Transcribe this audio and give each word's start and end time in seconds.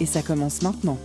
Et 0.00 0.06
ça 0.06 0.22
commence 0.22 0.62
maintenant. 0.62 0.98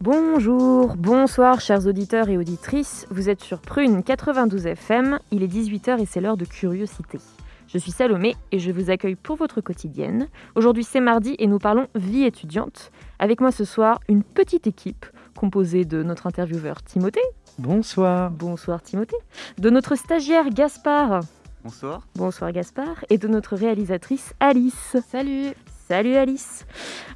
Bonjour, 0.00 0.94
bonsoir 0.96 1.60
chers 1.60 1.86
auditeurs 1.86 2.28
et 2.28 2.36
auditrices, 2.36 3.06
vous 3.10 3.28
êtes 3.28 3.42
sur 3.42 3.58
Prune 3.60 4.04
92 4.04 4.66
FM, 4.66 5.18
il 5.32 5.42
est 5.42 5.52
18h 5.52 6.00
et 6.00 6.06
c'est 6.06 6.20
l'heure 6.20 6.36
de 6.36 6.44
curiosité. 6.44 7.18
Je 7.66 7.78
suis 7.78 7.90
Salomé 7.90 8.36
et 8.52 8.60
je 8.60 8.70
vous 8.70 8.90
accueille 8.90 9.16
pour 9.16 9.34
votre 9.34 9.60
quotidienne. 9.60 10.28
Aujourd'hui 10.54 10.84
c'est 10.84 11.00
mardi 11.00 11.34
et 11.40 11.48
nous 11.48 11.58
parlons 11.58 11.88
vie 11.96 12.22
étudiante. 12.22 12.92
Avec 13.18 13.40
moi 13.40 13.50
ce 13.50 13.64
soir 13.64 13.98
une 14.08 14.22
petite 14.22 14.68
équipe 14.68 15.06
composée 15.36 15.84
de 15.84 16.04
notre 16.04 16.28
intervieweur 16.28 16.82
Timothée. 16.84 17.20
Bonsoir. 17.58 18.30
Bonsoir 18.30 18.82
Timothée. 18.82 19.16
De 19.58 19.70
notre 19.70 19.96
stagiaire 19.96 20.50
Gaspard. 20.50 21.20
Bonsoir. 21.66 22.06
Bonsoir 22.14 22.52
Gaspard. 22.52 23.04
Et 23.10 23.18
de 23.18 23.26
notre 23.26 23.56
réalisatrice 23.56 24.34
Alice. 24.38 24.96
Salut. 25.10 25.48
Salut 25.88 26.14
Alice. 26.14 26.64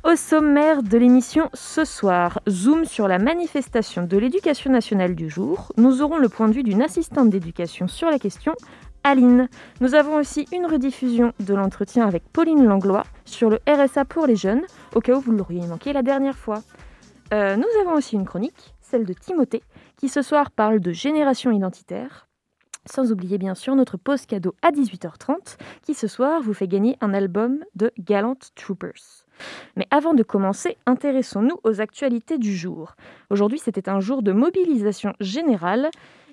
Au 0.02 0.16
sommaire 0.16 0.82
de 0.82 0.98
l'émission 0.98 1.48
ce 1.54 1.84
soir, 1.84 2.40
zoom 2.48 2.84
sur 2.84 3.06
la 3.06 3.20
manifestation 3.20 4.02
de 4.02 4.18
l'éducation 4.18 4.72
nationale 4.72 5.14
du 5.14 5.30
jour. 5.30 5.70
Nous 5.76 6.02
aurons 6.02 6.18
le 6.18 6.28
point 6.28 6.48
de 6.48 6.52
vue 6.52 6.64
d'une 6.64 6.82
assistante 6.82 7.30
d'éducation 7.30 7.86
sur 7.86 8.10
la 8.10 8.18
question, 8.18 8.56
Aline. 9.04 9.48
Nous 9.80 9.94
avons 9.94 10.16
aussi 10.16 10.48
une 10.52 10.66
rediffusion 10.66 11.32
de 11.38 11.54
l'entretien 11.54 12.04
avec 12.08 12.24
Pauline 12.32 12.64
Langlois 12.64 13.04
sur 13.24 13.50
le 13.50 13.60
RSA 13.68 14.04
pour 14.04 14.26
les 14.26 14.34
jeunes, 14.34 14.62
au 14.96 15.00
cas 15.00 15.14
où 15.14 15.20
vous 15.20 15.30
l'auriez 15.30 15.64
manqué 15.68 15.92
la 15.92 16.02
dernière 16.02 16.36
fois. 16.36 16.60
Euh, 17.32 17.54
nous 17.54 17.80
avons 17.82 17.96
aussi 17.96 18.16
une 18.16 18.26
chronique, 18.26 18.74
celle 18.80 19.04
de 19.06 19.12
Timothée, 19.12 19.62
qui 19.96 20.08
ce 20.08 20.22
soir 20.22 20.50
parle 20.50 20.80
de 20.80 20.90
génération 20.90 21.52
identitaire. 21.52 22.26
Sans 22.86 23.12
oublier 23.12 23.36
bien 23.36 23.54
sûr 23.54 23.76
notre 23.76 23.98
pause 23.98 24.24
cadeau 24.24 24.54
à 24.62 24.70
18h30 24.70 25.58
qui 25.82 25.94
ce 25.94 26.08
soir 26.08 26.40
vous 26.40 26.54
fait 26.54 26.66
gagner 26.66 26.96
un 27.00 27.12
album 27.12 27.58
de 27.74 27.92
Gallant 27.98 28.36
Troopers. 28.54 29.26
Mais 29.76 29.86
avant 29.90 30.14
de 30.14 30.22
commencer, 30.22 30.78
intéressons-nous 30.86 31.58
aux 31.62 31.80
actualités 31.80 32.38
du 32.38 32.56
jour. 32.56 32.94
Aujourd'hui 33.28 33.58
c'était 33.58 33.88
un 33.88 34.00
jour 34.00 34.22
de 34.22 34.32
mobilisation 34.32 35.12
générale 35.20 35.90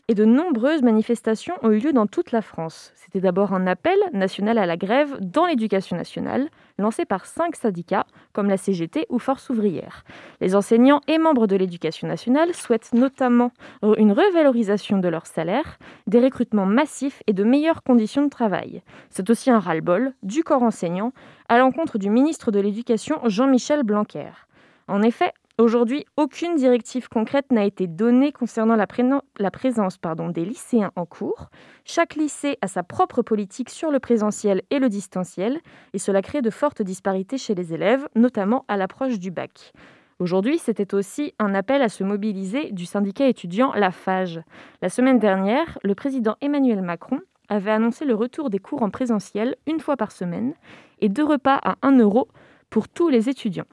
et 0.10 0.16
de 0.16 0.24
nombreuses 0.24 0.84
manifestations 0.84 1.56
ont 1.64 1.72
eu 1.72 1.80
lieu 1.80 1.92
dans 1.92 2.08
toute 2.08 2.32
la 2.32 2.42
France. 2.42 2.94
C'était 2.96 3.20
d'abord 3.20 3.54
un 3.54 3.68
appel 3.68 3.98
national 4.14 4.58
à 4.58 4.66
la 4.66 4.78
grève 4.78 5.18
dans 5.20 5.46
l'éducation 5.46 5.98
nationale, 5.98 6.50
lancé 6.78 7.04
par 7.04 7.26
cinq 7.26 7.56
syndicats 7.58 8.06
comme 8.32 8.48
la 8.48 8.56
CGT 8.56 9.06
ou 9.10 9.20
Force 9.20 9.50
ouvrière. 9.50 10.06
Les 10.40 10.56
enseignants 10.56 11.02
et 11.08 11.18
membres 11.18 11.46
de 11.46 11.58
l'éducation 11.58 12.08
nationale 12.08 12.54
souhaitent 12.54 12.94
notamment 12.94 13.52
une 13.98 14.14
revalorisation 14.14 14.98
de 14.98 15.10
leur 15.10 15.26
salaire, 15.26 15.78
des 16.08 16.20
recrutements 16.20 16.66
massifs 16.66 17.22
et 17.28 17.34
de 17.34 17.44
meilleures 17.44 17.84
conditions 17.84 18.24
de 18.24 18.30
travail. 18.30 18.84
C'est 19.10 19.30
aussi 19.30 19.52
un 19.52 19.60
ras-le-bol 19.60 20.14
du 20.24 20.44
corps 20.44 20.64
enseignant 20.64 21.12
à 21.50 21.58
l'encontre 21.58 21.98
du 21.98 22.10
ministre 22.10 22.52
de 22.52 22.60
l'Éducation 22.60 23.20
Jean-Michel 23.26 23.84
Blanquer. 23.84 24.32
En 24.88 25.02
effet, 25.02 25.34
Aujourd'hui, 25.60 26.06
aucune 26.18 26.56
directive 26.56 27.10
concrète 27.10 27.52
n'a 27.52 27.66
été 27.66 27.88
donnée 27.88 28.32
concernant 28.32 28.76
la, 28.76 28.86
présence 28.86 29.98
des 30.32 30.45
lycéens 30.45 30.92
en 30.95 31.08
cours. 31.08 31.48
Chaque 31.84 32.14
lycée 32.14 32.60
a 32.62 32.68
sa 32.68 32.84
propre 32.84 33.23
politique 33.23 33.72
sur 33.72 33.90
le 33.90 34.00
présentiel 34.00 34.62
et 34.70 34.78
le 34.78 34.88
distanciel, 34.88 35.60
et 35.94 35.98
cela 35.98 36.22
crée 36.22 36.44
de 36.44 36.52
fortes 36.52 36.84
disparités 36.84 37.40
chez 37.40 37.56
les 37.56 37.73
élèves, 37.73 38.08
notamment 38.14 38.66
à 38.67 38.78
l'approche 38.78 39.17
du 39.17 39.32
bac. 39.32 39.73
Aujourd'hui, 40.20 40.60
c'était 40.60 40.94
aussi 40.94 41.34
un 41.40 41.56
appel 41.56 41.82
à 41.82 41.90
se 41.90 42.04
mobiliser 42.04 42.72
du 42.72 42.86
syndicat 42.86 43.28
étudiant 43.28 43.73
La 43.73 43.90
Fage. 43.90 44.40
La 44.84 44.90
semaine 44.90 45.17
dernière, 45.17 45.80
le 45.84 45.96
président 45.96 46.36
Emmanuel 46.40 46.84
Macron 46.84 47.20
avait 47.50 47.72
annoncé 47.72 48.06
le 48.06 48.14
retour 48.14 48.52
des 48.52 48.60
cours 48.60 48.84
en 48.84 48.92
présentiel 48.92 49.56
une 49.66 49.80
fois 49.80 49.98
par 49.98 50.12
semaine 50.12 50.54
et 51.00 51.10
deux 51.10 51.26
repas 51.26 51.60
à 51.64 51.78
1 51.82 51.98
euro 51.98 52.28
pour 52.70 52.88
tous 52.88 53.10
les 53.10 53.28
étudiants. 53.28 53.66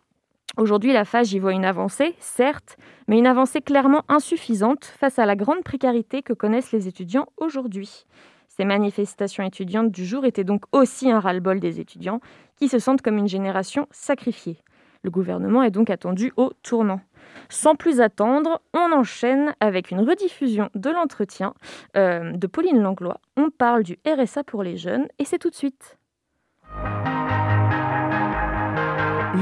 Aujourd'hui, 0.57 0.93
la 0.93 1.05
FAGE 1.05 1.33
y 1.33 1.41
voit 1.41 1.53
une 1.53 1.65
avancée, 1.65 2.15
certes, 2.21 2.77
mais 3.09 3.19
une 3.19 3.27
avancée 3.27 3.61
clairement 3.61 4.05
insuffisante 4.09 4.85
face 4.85 5.19
à 5.19 5.27
la 5.27 5.35
grande 5.35 5.65
précarité 5.65 6.23
que 6.23 6.33
connaissent 6.33 6.71
les 6.71 6.87
étudiants 6.87 7.27
aujourd'hui. 7.39 8.07
Ces 8.49 8.65
manifestations 8.65 9.43
étudiantes 9.43 9.91
du 9.91 10.07
jour 10.07 10.25
étaient 10.25 10.45
donc 10.45 10.63
aussi 10.71 11.11
un 11.11 11.19
ras-le-bol 11.19 11.59
des 11.59 11.81
étudiants 11.81 12.21
qui 12.57 12.69
se 12.69 12.79
sentent 12.79 13.03
comme 13.03 13.19
une 13.19 13.27
génération 13.27 13.89
sacrifiée. 13.91 14.59
Le 15.03 15.11
gouvernement 15.11 15.65
est 15.65 15.73
donc 15.73 15.91
attendu 15.91 16.33
au 16.37 16.53
tournant. 16.63 17.01
Sans 17.49 17.75
plus 17.75 18.01
attendre, 18.01 18.63
on 18.73 18.93
enchaîne 18.93 19.55
avec 19.59 19.91
une 19.91 20.09
rediffusion 20.09 20.71
de 20.77 20.91
l'entretien 20.91 21.55
euh, 21.97 22.31
de 22.33 22.47
Pauline 22.47 22.81
Langlois. 22.81 23.21
On 23.37 23.51
parle 23.51 23.83
du 23.83 23.99
RSA 24.07 24.45
pour 24.45 24.63
les 24.63 24.77
jeunes 24.77 25.09
et 25.19 25.25
c'est 25.25 25.39
tout 25.39 25.51
de 25.51 25.57
suite. 25.57 25.99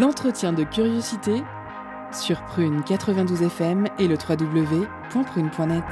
L'entretien 0.00 0.54
de 0.54 0.64
curiosité 0.64 1.42
sur 2.12 2.42
Prune 2.46 2.82
92 2.82 3.42
FM 3.42 3.88
et 3.98 4.08
le 4.08 4.14
www.prune.net. 4.14 5.84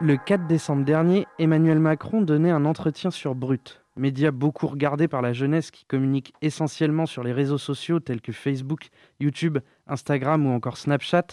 Le 0.00 0.16
4 0.16 0.46
décembre 0.46 0.84
dernier, 0.84 1.26
Emmanuel 1.40 1.80
Macron 1.80 2.22
donnait 2.22 2.52
un 2.52 2.64
entretien 2.64 3.10
sur 3.10 3.34
Brut, 3.34 3.82
média 3.96 4.30
beaucoup 4.30 4.68
regardé 4.68 5.08
par 5.08 5.20
la 5.20 5.32
jeunesse 5.32 5.72
qui 5.72 5.86
communique 5.86 6.34
essentiellement 6.40 7.06
sur 7.06 7.24
les 7.24 7.32
réseaux 7.32 7.58
sociaux 7.58 7.98
tels 7.98 8.20
que 8.20 8.30
Facebook, 8.30 8.90
YouTube, 9.18 9.58
Instagram 9.88 10.46
ou 10.46 10.50
encore 10.50 10.76
Snapchat. 10.76 11.26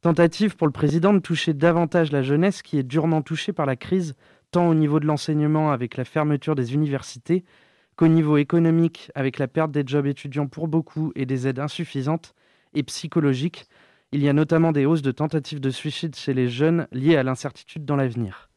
Tentative 0.00 0.56
pour 0.56 0.66
le 0.66 0.72
président 0.72 1.12
de 1.12 1.18
toucher 1.18 1.52
davantage 1.52 2.12
la 2.12 2.22
jeunesse 2.22 2.62
qui 2.62 2.78
est 2.78 2.82
durement 2.82 3.20
touchée 3.20 3.52
par 3.52 3.66
la 3.66 3.76
crise 3.76 4.16
tant 4.52 4.68
au 4.68 4.74
niveau 4.74 5.00
de 5.00 5.06
l'enseignement 5.06 5.72
avec 5.72 5.96
la 5.96 6.04
fermeture 6.04 6.54
des 6.54 6.74
universités 6.74 7.44
qu'au 7.96 8.06
niveau 8.06 8.36
économique 8.36 9.10
avec 9.14 9.38
la 9.38 9.48
perte 9.48 9.72
des 9.72 9.82
jobs 9.84 10.06
étudiants 10.06 10.46
pour 10.46 10.68
beaucoup 10.68 11.12
et 11.16 11.26
des 11.26 11.48
aides 11.48 11.58
insuffisantes, 11.58 12.34
et 12.74 12.82
psychologique. 12.82 13.66
Il 14.12 14.22
y 14.22 14.28
a 14.28 14.32
notamment 14.32 14.72
des 14.72 14.86
hausses 14.86 15.02
de 15.02 15.12
tentatives 15.12 15.60
de 15.60 15.70
suicide 15.70 16.16
chez 16.16 16.34
les 16.34 16.48
jeunes 16.48 16.86
liées 16.92 17.16
à 17.16 17.22
l'incertitude 17.22 17.84
dans 17.84 17.96
l'avenir. 17.96 18.50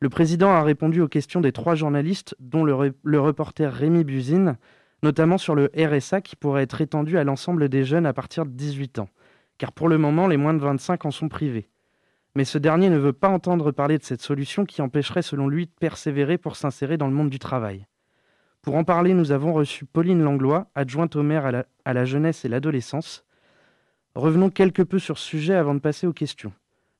Le 0.00 0.08
président 0.08 0.50
a 0.50 0.62
répondu 0.62 1.00
aux 1.00 1.08
questions 1.08 1.40
des 1.40 1.52
trois 1.52 1.76
journalistes, 1.76 2.34
dont 2.40 2.64
le, 2.64 2.94
le 3.02 3.20
reporter 3.20 3.72
Rémi 3.72 4.02
Buzine, 4.02 4.58
notamment 5.02 5.38
sur 5.38 5.54
le 5.54 5.70
RSA 5.76 6.20
qui 6.20 6.34
pourrait 6.34 6.64
être 6.64 6.80
étendu 6.80 7.18
à 7.18 7.24
l'ensemble 7.24 7.68
des 7.68 7.84
jeunes 7.84 8.06
à 8.06 8.12
partir 8.12 8.44
de 8.44 8.50
18 8.50 8.98
ans, 8.98 9.08
car 9.58 9.72
pour 9.72 9.88
le 9.88 9.98
moment, 9.98 10.26
les 10.26 10.36
moins 10.36 10.54
de 10.54 10.60
25 10.60 11.04
en 11.04 11.10
sont 11.12 11.28
privés 11.28 11.68
mais 12.34 12.44
ce 12.44 12.58
dernier 12.58 12.88
ne 12.88 12.98
veut 12.98 13.12
pas 13.12 13.28
entendre 13.28 13.72
parler 13.72 13.98
de 13.98 14.04
cette 14.04 14.22
solution 14.22 14.64
qui 14.64 14.82
empêcherait 14.82 15.22
selon 15.22 15.48
lui 15.48 15.66
de 15.66 15.72
persévérer 15.78 16.38
pour 16.38 16.56
s'insérer 16.56 16.96
dans 16.96 17.06
le 17.06 17.12
monde 17.12 17.30
du 17.30 17.38
travail. 17.38 17.86
Pour 18.62 18.76
en 18.76 18.84
parler, 18.84 19.12
nous 19.12 19.32
avons 19.32 19.52
reçu 19.52 19.84
Pauline 19.84 20.22
Langlois, 20.22 20.70
adjointe 20.74 21.16
au 21.16 21.22
maire 21.22 21.64
à 21.84 21.92
la, 21.92 22.04
jeunesse 22.04 22.44
et 22.44 22.48
l'adolescence. 22.48 23.24
Revenons 24.14 24.50
quelque 24.50 24.82
peu 24.82 24.98
sur 24.98 25.18
ce 25.18 25.26
sujet 25.26 25.54
avant 25.54 25.74
de 25.74 25.80
passer 25.80 26.06
aux 26.06 26.12
questions. 26.12 26.52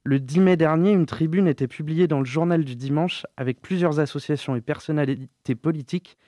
Le 0.04 0.18
10 0.18 0.40
mai 0.40 0.56
dernier, 0.56 0.90
une 0.90 1.06
tribune 1.06 1.46
était 1.46 1.68
publiée 1.68 2.08
dans 2.08 2.18
le 2.18 2.24
journal 2.24 2.64
du 2.64 2.74
dimanche 2.74 3.24
avec 3.36 3.60
plusieurs 3.60 4.00
associations 4.00 4.56
et 4.56 4.60
personnalités 4.60 5.54
politiques 5.54 6.18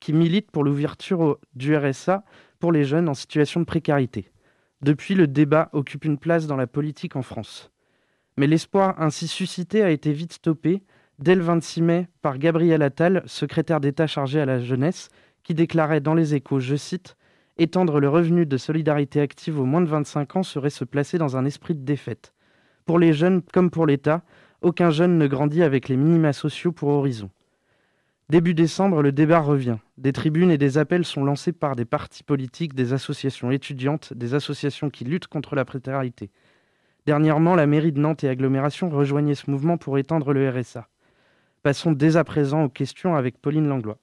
qui 0.00 0.12
militent 0.12 0.50
pour 0.50 0.64
l'ouverture 0.64 1.38
du 1.54 1.76
RSA 1.76 2.24
pour 2.58 2.72
les 2.72 2.84
jeunes 2.84 3.08
en 3.08 3.14
situation 3.14 3.60
de 3.60 3.66
précarité. 3.66 4.32
Depuis, 4.82 5.14
le 5.14 5.28
débat 5.28 5.68
occupe 5.72 6.04
une 6.04 6.18
place 6.18 6.48
dans 6.48 6.56
la 6.56 6.66
politique 6.66 7.14
en 7.14 7.22
France. 7.22 7.70
Mais 8.40 8.46
l'espoir 8.46 8.94
ainsi 8.96 9.28
suscité 9.28 9.82
a 9.82 9.90
été 9.90 10.14
vite 10.14 10.32
stoppé 10.32 10.82
dès 11.18 11.34
le 11.34 11.42
26 11.42 11.82
mai 11.82 12.08
par 12.22 12.38
Gabriel 12.38 12.80
Attal, 12.80 13.22
secrétaire 13.26 13.80
d'État 13.80 14.06
chargé 14.06 14.40
à 14.40 14.46
la 14.46 14.60
jeunesse, 14.60 15.10
qui 15.42 15.52
déclarait 15.52 16.00
dans 16.00 16.14
les 16.14 16.34
échos, 16.34 16.58
je 16.58 16.74
cite, 16.74 17.18
Étendre 17.58 18.00
le 18.00 18.08
revenu 18.08 18.46
de 18.46 18.56
solidarité 18.56 19.20
active 19.20 19.60
aux 19.60 19.66
moins 19.66 19.82
de 19.82 19.88
25 19.88 20.36
ans 20.36 20.42
serait 20.42 20.70
se 20.70 20.84
placer 20.84 21.18
dans 21.18 21.36
un 21.36 21.44
esprit 21.44 21.74
de 21.74 21.84
défaite. 21.84 22.32
Pour 22.86 22.98
les 22.98 23.12
jeunes 23.12 23.42
comme 23.42 23.68
pour 23.68 23.84
l'État, 23.84 24.22
aucun 24.62 24.88
jeune 24.88 25.18
ne 25.18 25.26
grandit 25.26 25.62
avec 25.62 25.90
les 25.90 25.98
minima 25.98 26.32
sociaux 26.32 26.72
pour 26.72 26.88
horizon. 26.88 27.28
Début 28.30 28.54
décembre, 28.54 29.02
le 29.02 29.12
débat 29.12 29.40
revient. 29.40 29.76
Des 29.98 30.14
tribunes 30.14 30.50
et 30.50 30.56
des 30.56 30.78
appels 30.78 31.04
sont 31.04 31.24
lancés 31.24 31.52
par 31.52 31.76
des 31.76 31.84
partis 31.84 32.22
politiques, 32.22 32.72
des 32.72 32.94
associations 32.94 33.50
étudiantes, 33.50 34.14
des 34.14 34.32
associations 34.32 34.88
qui 34.88 35.04
luttent 35.04 35.26
contre 35.26 35.56
la 35.56 35.66
précarité. 35.66 36.30
Dernièrement, 37.06 37.54
la 37.54 37.66
mairie 37.66 37.92
de 37.92 38.00
Nantes 38.00 38.24
et 38.24 38.28
agglomération 38.28 38.90
rejoignaient 38.90 39.34
ce 39.34 39.50
mouvement 39.50 39.78
pour 39.78 39.98
étendre 39.98 40.32
le 40.32 40.48
RSA. 40.48 40.88
Passons 41.62 41.92
dès 41.92 42.16
à 42.16 42.24
présent 42.24 42.64
aux 42.64 42.68
questions 42.68 43.16
avec 43.16 43.38
Pauline 43.38 43.68
Langlois. 43.68 43.98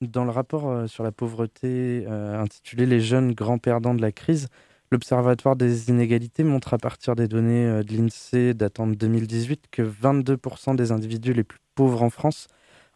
Dans 0.00 0.24
le 0.24 0.30
rapport 0.30 0.68
euh, 0.68 0.86
sur 0.86 1.04
la 1.04 1.12
pauvreté 1.12 2.04
euh, 2.06 2.38
intitulé 2.38 2.84
Les 2.84 3.00
jeunes 3.00 3.32
grands 3.32 3.58
perdants 3.58 3.94
de 3.94 4.02
la 4.02 4.12
crise, 4.12 4.48
l'Observatoire 4.90 5.56
des 5.56 5.88
inégalités 5.88 6.44
montre 6.44 6.74
à 6.74 6.78
partir 6.78 7.16
des 7.16 7.28
données 7.28 7.66
euh, 7.66 7.82
de 7.82 7.96
l'INSEE 7.96 8.54
datant 8.54 8.86
de 8.86 8.94
2018 8.94 9.64
que 9.70 9.82
22% 9.82 10.76
des 10.76 10.92
individus 10.92 11.32
les 11.32 11.44
plus 11.44 11.60
pauvres 11.74 12.02
en 12.02 12.10
France 12.10 12.48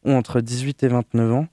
ont 0.05 0.15
entre 0.15 0.41
18 0.41 0.83
et 0.83 0.88
29 0.88 1.33
ans. 1.33 1.47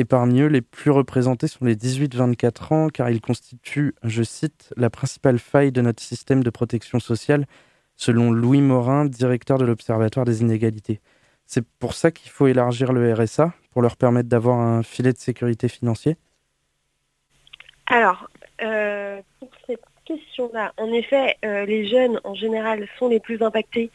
Et 0.00 0.06
parmi 0.06 0.40
eux, 0.40 0.46
les 0.46 0.62
plus 0.62 0.90
représentés 0.90 1.46
sont 1.46 1.66
les 1.66 1.76
18-24 1.76 2.72
ans, 2.72 2.88
car 2.88 3.10
ils 3.10 3.20
constituent, 3.20 3.94
je 4.02 4.22
cite, 4.22 4.72
la 4.78 4.88
principale 4.88 5.38
faille 5.38 5.72
de 5.72 5.82
notre 5.82 6.02
système 6.02 6.42
de 6.42 6.48
protection 6.48 7.00
sociale, 7.00 7.44
selon 7.96 8.30
Louis 8.30 8.62
Morin, 8.62 9.04
directeur 9.04 9.58
de 9.58 9.66
l'Observatoire 9.66 10.24
des 10.24 10.40
inégalités. 10.40 11.02
C'est 11.44 11.66
pour 11.78 11.92
ça 11.92 12.10
qu'il 12.12 12.30
faut 12.30 12.46
élargir 12.46 12.94
le 12.94 13.12
RSA, 13.12 13.52
pour 13.72 13.82
leur 13.82 13.98
permettre 13.98 14.30
d'avoir 14.30 14.58
un 14.58 14.82
filet 14.82 15.12
de 15.12 15.18
sécurité 15.18 15.68
financier 15.68 16.16
Alors, 17.86 18.26
euh, 18.62 19.20
pour 19.38 19.50
cette 19.66 19.84
question-là, 20.06 20.72
en 20.78 20.90
effet, 20.94 21.36
euh, 21.44 21.66
les 21.66 21.86
jeunes 21.86 22.18
en 22.24 22.34
général 22.34 22.88
sont 22.98 23.10
les 23.10 23.20
plus 23.20 23.42
impactés, 23.42 23.90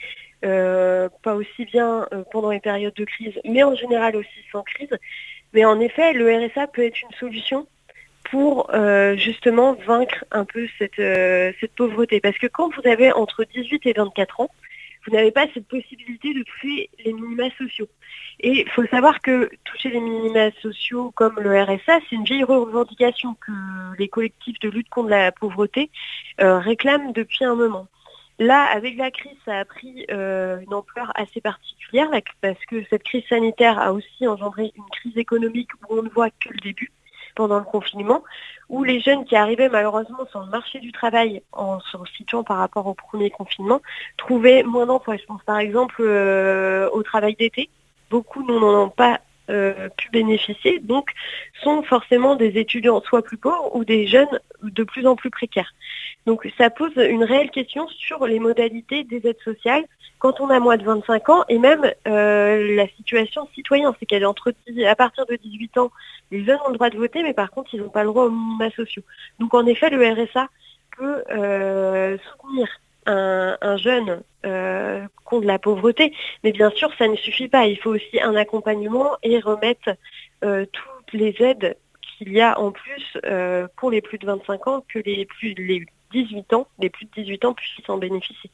euh, 0.46 1.10
pas 1.24 1.34
aussi 1.34 1.66
bien 1.66 2.08
pendant 2.32 2.52
les 2.52 2.60
périodes 2.60 2.94
de 2.94 3.06
crise, 3.06 3.34
mais 3.44 3.64
en 3.64 3.74
général 3.74 4.16
aussi 4.16 4.46
sans 4.52 4.62
crise. 4.62 4.96
Mais 5.56 5.66
en 5.66 5.80
effet, 5.80 6.14
le 6.14 6.32
RSA 6.32 6.68
peut 6.68 6.84
être 6.84 7.02
une 7.02 7.18
solution 7.20 7.68
pour 8.30 8.70
justement 9.16 9.74
vaincre 9.74 10.26
un 10.32 10.46
peu 10.46 10.68
cette, 10.78 11.02
cette 11.60 11.74
pauvreté. 11.76 12.20
Parce 12.20 12.38
que 12.38 12.48
quand 12.48 12.70
vous 12.76 12.88
avez 12.88 13.12
entre 13.14 13.46
18 13.46 13.86
et 13.86 13.94
24 13.94 14.42
ans, 14.42 14.50
vous 15.06 15.16
n'avez 15.16 15.32
pas 15.32 15.46
cette 15.54 15.68
possibilité 15.68 16.34
de 16.34 16.44
toucher 16.44 16.90
les 17.04 17.14
minima 17.14 17.50
sociaux. 17.58 17.88
Et 18.40 18.62
il 18.62 18.70
faut 18.70 18.86
savoir 18.88 19.22
que 19.22 19.50
toucher 19.64 19.90
les 19.90 20.00
minima 20.00 20.52
sociaux 20.62 21.12
comme 21.16 21.40
le 21.40 21.62
RSA, 21.62 22.00
c'est 22.10 22.16
une 22.16 22.24
vieille 22.24 22.44
revendication 22.44 23.36
que 23.36 23.52
les 23.98 24.08
collectifs 24.08 24.60
de 24.60 24.70
lutte 24.70 24.90
contre 24.90 25.10
la 25.10 25.32
pauvreté 25.32 25.90
euh, 26.42 26.60
réclament 26.60 27.14
depuis 27.14 27.46
un 27.46 27.56
moment. 27.56 27.88
Là, 28.38 28.64
avec 28.66 28.98
la 28.98 29.12
crise, 29.12 29.38
ça 29.46 29.60
a 29.60 29.66
pris 29.66 30.06
euh, 30.12 30.60
une 30.60 30.74
ampleur 30.74 31.12
assez 31.16 31.40
particulière 31.40 32.10
parce 32.42 32.64
que 32.66 32.84
cette 32.90 33.04
crise 33.04 33.24
sanitaire 33.30 33.80
a 33.80 33.94
aussi 33.94 34.28
engendré 34.28 34.74
une 34.76 34.84
crise 34.92 35.18
économique 35.18 35.70
où 35.76 35.98
on 35.98 36.04
ne 36.04 36.10
voit 36.10 36.30
que 36.30 36.50
le 36.50 36.60
début 36.60 36.92
pendant 37.36 37.60
le 37.60 37.66
confinement, 37.66 38.24
où 38.70 38.84
les 38.84 39.00
jeunes 39.02 39.26
qui 39.26 39.36
arrivaient 39.36 39.70
malheureusement 39.70 40.26
sur 40.32 40.40
le 40.40 40.50
marché 40.50 40.80
du 40.80 40.92
travail 40.92 41.44
en 41.52 41.80
se 41.82 41.98
situant 42.18 42.44
par 42.44 42.58
rapport 42.58 42.88
au 42.88 42.94
premier 42.94 43.30
confinement 43.30 43.82
trouvaient 44.18 44.64
moins 44.64 44.86
d'emplois. 44.86 45.18
Je 45.18 45.26
pense 45.26 45.44
par 45.44 45.60
exemple 45.60 45.98
euh, 46.00 46.90
au 46.92 47.04
travail 47.04 47.36
d'été. 47.36 47.70
Beaucoup 48.10 48.44
n'en 48.44 48.84
ont 48.84 48.90
pas 48.90 49.20
euh, 49.50 49.90
pu 49.98 50.10
bénéficier, 50.10 50.80
donc 50.80 51.12
sont 51.62 51.84
forcément 51.84 52.36
des 52.36 52.58
étudiants 52.58 53.02
soit 53.02 53.22
plus 53.22 53.38
pauvres 53.38 53.76
ou 53.76 53.86
des 53.86 54.08
jeunes 54.08 54.40
de 54.64 54.84
plus 54.84 55.06
en 55.06 55.16
plus 55.16 55.30
précaires. 55.30 55.74
Donc 56.26 56.48
ça 56.58 56.70
pose 56.70 56.94
une 56.96 57.24
réelle 57.24 57.52
question 57.52 57.88
sur 57.88 58.26
les 58.26 58.40
modalités 58.40 59.04
des 59.04 59.28
aides 59.28 59.42
sociales 59.44 59.86
quand 60.20 60.40
on 60.40 60.50
a 60.50 60.60
moins 60.60 60.78
de 60.78 60.84
25 60.84 61.30
ans 61.30 61.46
et 61.50 61.60
même 61.60 61.86
euh, 62.08 62.76
la 62.76 62.88
situation 62.88 63.48
citoyenne, 63.54 63.92
c'est 64.00 64.06
qu'elle 64.06 64.24
partir 64.98 65.26
de 65.28 65.36
18 65.36 65.78
ans, 65.78 65.92
les 66.32 66.44
jeunes 66.44 66.58
ont 66.66 66.70
le 66.70 66.76
droit 66.76 66.90
de 66.90 66.98
voter, 66.98 67.22
mais 67.22 67.34
par 67.34 67.52
contre 67.52 67.74
ils 67.74 67.82
n'ont 67.82 67.90
pas 67.90 68.04
le 68.04 68.10
droit 68.10 68.26
aux 68.26 68.32
minima 68.32 68.72
sociaux. 68.72 69.04
Donc 69.40 69.54
en 69.54 69.66
effet, 69.68 69.90
le 69.90 70.04
RSA 70.04 70.48
peut 70.98 71.24
euh, 71.30 72.18
soutenir 72.18 72.68
un, 73.06 73.78
jeune 73.78 74.22
euh, 75.26 75.30
contre 75.30 75.48
la 75.48 75.60
pauvreté, 75.60 76.14
mais 76.44 76.52
bien 76.52 76.70
sûr 76.72 76.90
ça 76.98 77.08
ne 77.08 77.16
suffit 77.16 77.48
pas. 77.48 77.66
Il 77.66 77.78
faut 77.78 77.92
aussi 77.92 78.22
un 78.22 78.36
accompagnement 78.36 79.18
et 79.24 79.40
remettre 79.40 79.90
euh, 80.44 80.66
toutes 80.72 81.14
les 81.14 81.36
aides 81.40 81.78
qu'il 82.18 82.32
y 82.32 82.42
a 82.42 82.60
en 82.60 82.72
plus 82.72 83.18
pour 83.76 83.92
les 83.92 84.02
plus 84.02 84.18
de 84.18 84.26
25 84.26 84.68
ans 84.68 84.86
que 84.88 85.00
les 85.00 85.26
plus 85.26 85.54
les 85.56 85.86
18 86.14 86.54
ans, 86.54 86.68
les 86.80 86.90
plus 86.90 87.06
de 87.06 87.12
18 87.16 87.46
ans 87.46 87.54
puissent 87.54 87.90
en 87.90 87.98
bénéficier. 87.98 88.50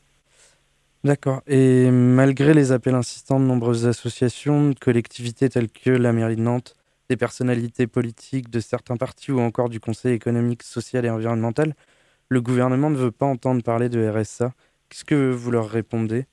D'accord. 1.03 1.41
Et 1.47 1.89
malgré 1.89 2.53
les 2.53 2.71
appels 2.71 2.93
insistants 2.93 3.39
de 3.39 3.45
nombreuses 3.45 3.87
associations, 3.87 4.69
de 4.69 4.79
collectivités 4.79 5.49
telles 5.49 5.69
que 5.69 5.89
la 5.89 6.13
mairie 6.13 6.35
de 6.35 6.41
Nantes, 6.41 6.75
des 7.09 7.17
personnalités 7.17 7.87
politiques 7.87 8.49
de 8.49 8.59
certains 8.59 8.97
partis 8.97 9.31
ou 9.31 9.39
encore 9.39 9.69
du 9.69 9.79
Conseil 9.79 10.13
économique, 10.13 10.61
social 10.63 11.05
et 11.05 11.09
environnemental, 11.09 11.75
le 12.29 12.41
gouvernement 12.41 12.89
ne 12.89 12.97
veut 12.97 13.11
pas 13.11 13.25
entendre 13.25 13.63
parler 13.63 13.89
de 13.89 14.07
RSA. 14.07 14.53
Qu'est-ce 14.89 15.03
que 15.03 15.31
vous 15.31 15.51
leur 15.51 15.69
répondez? 15.69 16.25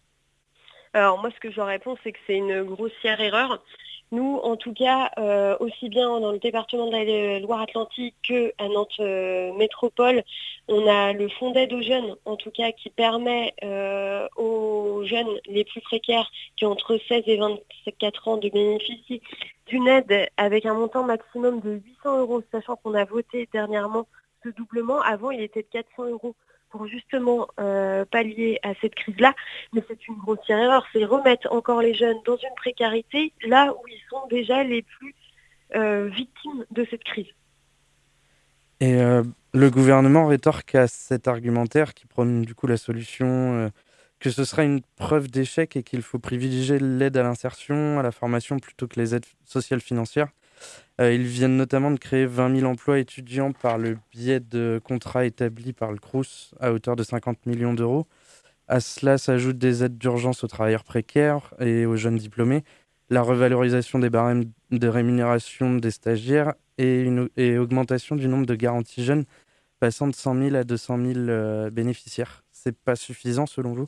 Alors 0.99 1.19
moi, 1.19 1.31
ce 1.31 1.39
que 1.39 1.51
je 1.51 1.57
leur 1.57 1.69
réponds, 1.69 1.97
c'est 2.03 2.11
que 2.11 2.19
c'est 2.27 2.37
une 2.37 2.65
grossière 2.65 3.21
erreur. 3.21 3.63
Nous, 4.11 4.41
en 4.43 4.57
tout 4.57 4.73
cas, 4.73 5.11
euh, 5.19 5.57
aussi 5.61 5.89
bien 5.89 6.19
dans 6.19 6.33
le 6.33 6.39
département 6.39 6.87
de 6.87 6.93
la 6.93 7.39
Loire-Atlantique 7.39 8.17
qu'à 8.23 8.69
Nantes 8.69 8.99
euh, 8.99 9.53
Métropole, 9.53 10.25
on 10.67 10.89
a 10.89 11.13
le 11.13 11.29
fonds 11.29 11.53
d'aide 11.53 11.73
aux 11.73 11.83
jeunes, 11.83 12.17
en 12.25 12.35
tout 12.37 12.51
cas, 12.51 12.73
qui 12.73 12.91
permet 12.91 13.55
euh, 13.63 14.27
aux 14.37 15.05
jeunes 15.05 15.29
les 15.47 15.65
plus 15.65 15.83
précaires, 15.83 16.29
qui 16.57 16.65
ont 16.65 16.73
entre 16.73 16.99
16 17.09 17.23
et 17.27 17.37
24 17.37 18.29
ans, 18.29 18.37
de 18.39 18.49
bénéficier 18.49 19.23
d'une 19.67 19.87
aide 19.87 20.29
avec 20.37 20.67
un 20.67 20.75
montant 20.75 21.05
maximum 21.05 21.61
de 21.61 21.81
800 22.03 22.19
euros, 22.21 22.43
sachant 22.51 22.75
qu'on 22.77 22.95
a 22.95 23.05
voté 23.05 23.49
dernièrement 23.53 24.09
ce 24.43 24.49
doublement. 24.51 25.01
Avant, 25.03 25.31
il 25.31 25.41
était 25.41 25.63
de 25.63 25.69
400 25.69 26.11
euros 26.11 26.35
pour 26.71 26.87
justement 26.87 27.49
euh, 27.61 28.05
pallier 28.05 28.59
à 28.63 28.75
cette 28.81 28.95
crise-là, 28.95 29.35
mais 29.73 29.83
c'est 29.89 30.07
une 30.09 30.17
grossière 30.17 30.59
erreur, 30.59 30.87
c'est 30.93 31.05
remettre 31.05 31.51
encore 31.53 31.81
les 31.81 31.95
jeunes 31.95 32.19
dans 32.27 32.37
une 32.37 32.55
précarité 32.57 33.33
là 33.47 33.73
où 33.73 33.89
ils 33.89 34.03
sont 34.11 34.27
déjà 34.29 34.63
les 34.65 34.83
plus 34.83 35.15
euh, 35.77 36.09
victimes 36.09 36.65
de 36.71 36.87
cette 36.91 37.05
crise. 37.05 37.29
Et 38.81 38.95
euh, 39.01 39.25
le 39.55 39.71
gouvernement 39.71 40.27
rétorque 40.27 40.75
à 40.75 40.87
cet 40.87 41.27
argumentaire 41.27 41.95
qui 41.95 42.07
prône 42.07 42.43
du 42.43 42.55
coup 42.55 42.67
la 42.67 42.77
solution 42.77 43.71
que 44.21 44.31
ce 44.31 44.45
sera 44.45 44.65
une 44.65 44.81
preuve 44.97 45.31
d'échec 45.31 45.77
et 45.77 45.83
qu'il 45.83 46.03
faut 46.03 46.19
privilégier 46.19 46.79
l'aide 46.79 47.17
à 47.17 47.23
l'insertion, 47.23 47.99
à 47.99 48.03
la 48.03 48.13
formation 48.13 48.59
plutôt 48.59 48.87
que 48.87 48.99
les 48.99 49.15
aides 49.15 49.27
sociales 49.45 49.81
financières. 49.81 50.29
Euh, 51.01 51.13
ils 51.13 51.27
viennent 51.27 51.57
notamment 51.57 51.91
de 51.91 51.99
créer 51.99 52.27
20 52.27 52.57
000 52.57 52.71
emplois 52.71 52.99
étudiants 52.99 53.53
par 53.53 53.79
le 53.79 53.99
biais 54.13 54.41
de 54.41 54.81
contrats 54.83 55.25
établis 55.25 55.73
par 55.73 55.93
le 55.93 55.99
CRUS 55.99 56.55
à 56.61 56.73
hauteur 56.73 56.97
de 56.97 57.03
50 57.03 57.47
millions 57.47 57.75
d'euros. 57.75 58.07
À 58.67 58.81
cela 58.81 59.17
s'ajoutent 59.17 59.59
des 59.59 59.85
aides 59.85 59.97
d'urgence 59.97 60.45
aux 60.45 60.49
travailleurs 60.49 60.85
précaires 60.85 61.55
et 61.61 61.87
aux 61.87 61.97
jeunes 61.97 62.17
diplômés, 62.17 62.65
la 63.11 63.23
revalorisation 63.23 63.99
des 63.99 64.11
barèmes 64.11 64.45
de 64.71 64.89
rémunération 64.89 65.77
des 65.77 65.91
stagiaires 65.91 66.55
et 66.77 67.01
une 67.01 67.31
augmentation 67.59 68.17
du 68.17 68.29
nombre 68.29 68.47
de 68.47 68.55
garanties 68.55 69.05
jeunes 69.05 69.25
passant 69.81 70.09
de 70.09 70.15
100 70.15 70.43
000 70.51 70.57
à 70.57 70.65
200 70.65 70.99
000 70.99 71.19
euh, 71.29 71.71
bénéficiaires. 71.71 72.43
C'est 72.51 72.77
pas 72.77 72.97
suffisant 72.97 73.47
selon 73.47 73.73
vous? 73.73 73.87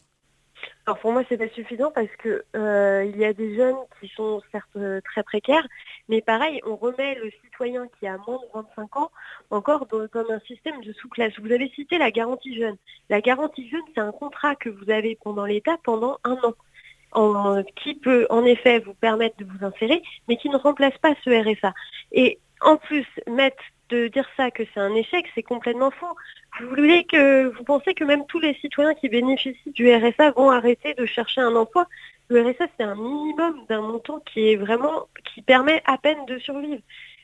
Alors 0.86 0.98
pour 0.98 1.12
moi, 1.12 1.22
c'est 1.28 1.36
pas 1.36 1.48
suffisant 1.48 1.90
parce 1.90 2.14
que 2.18 2.44
euh, 2.56 3.04
il 3.04 3.18
y 3.18 3.24
a 3.24 3.32
des 3.32 3.54
jeunes 3.56 3.76
qui 4.00 4.08
sont 4.08 4.42
certes 4.52 4.68
euh, 4.76 5.00
très 5.04 5.22
précaires, 5.22 5.66
mais 6.10 6.20
pareil, 6.22 6.60
on 6.66 6.74
remet 6.74 7.14
le 7.14 7.30
citoyen 7.44 7.86
qui 7.98 8.06
a 8.08 8.18
moins 8.26 8.38
de 8.38 8.48
25 8.52 8.96
ans 8.96 9.10
encore 9.50 9.86
dans, 9.86 10.08
comme 10.08 10.28
un 10.28 10.40
système 10.40 10.82
de 10.82 10.92
sous-classe. 10.92 11.32
Vous 11.38 11.52
avez 11.52 11.70
cité 11.70 11.98
la 11.98 12.10
garantie 12.10 12.56
jeune. 12.56 12.76
La 13.08 13.20
garantie 13.20 13.70
jeune, 13.70 13.80
c'est 13.94 14.00
un 14.00 14.10
contrat 14.10 14.56
que 14.56 14.68
vous 14.68 14.90
avez 14.90 15.16
pendant 15.22 15.44
l'État 15.44 15.76
pendant 15.84 16.18
un 16.24 16.36
an. 16.42 17.62
Qui 17.76 17.94
peut 17.94 18.26
en 18.28 18.44
effet 18.44 18.80
vous 18.80 18.94
permettre 18.94 19.36
de 19.38 19.44
vous 19.44 19.64
insérer, 19.64 20.02
mais 20.28 20.36
qui 20.36 20.48
ne 20.48 20.56
remplace 20.56 20.96
pas 20.98 21.14
ce 21.24 21.30
RSA. 21.30 21.74
Et 22.12 22.38
en 22.60 22.76
plus, 22.76 23.06
mettre 23.28 23.62
de 23.88 24.08
dire 24.08 24.28
ça 24.36 24.50
que 24.50 24.62
c'est 24.72 24.80
un 24.80 24.94
échec, 24.94 25.26
c'est 25.34 25.42
complètement 25.42 25.90
faux. 25.90 26.16
Vous 26.60 26.68
voulez 26.68 27.04
que 27.04 27.48
vous 27.48 27.64
pensez 27.64 27.94
que 27.94 28.04
même 28.04 28.26
tous 28.26 28.40
les 28.40 28.54
citoyens 28.54 28.94
qui 28.94 29.08
bénéficient 29.08 29.72
du 29.72 29.92
RSA 29.92 30.32
vont 30.32 30.50
arrêter 30.50 30.94
de 30.94 31.06
chercher 31.06 31.40
un 31.40 31.54
emploi. 31.54 31.86
Le 32.30 32.42
RSA 32.42 32.66
c'est 32.78 32.84
un 32.84 32.94
minimum 32.94 33.66
d'un 33.68 33.80
montant 33.80 34.20
qui 34.20 34.52
est 34.52 34.56
vraiment 34.56 35.08
qui 35.34 35.42
permet 35.42 35.82
à 35.84 35.98
peine 35.98 36.24
de 36.26 36.38
survivre. 36.38 36.80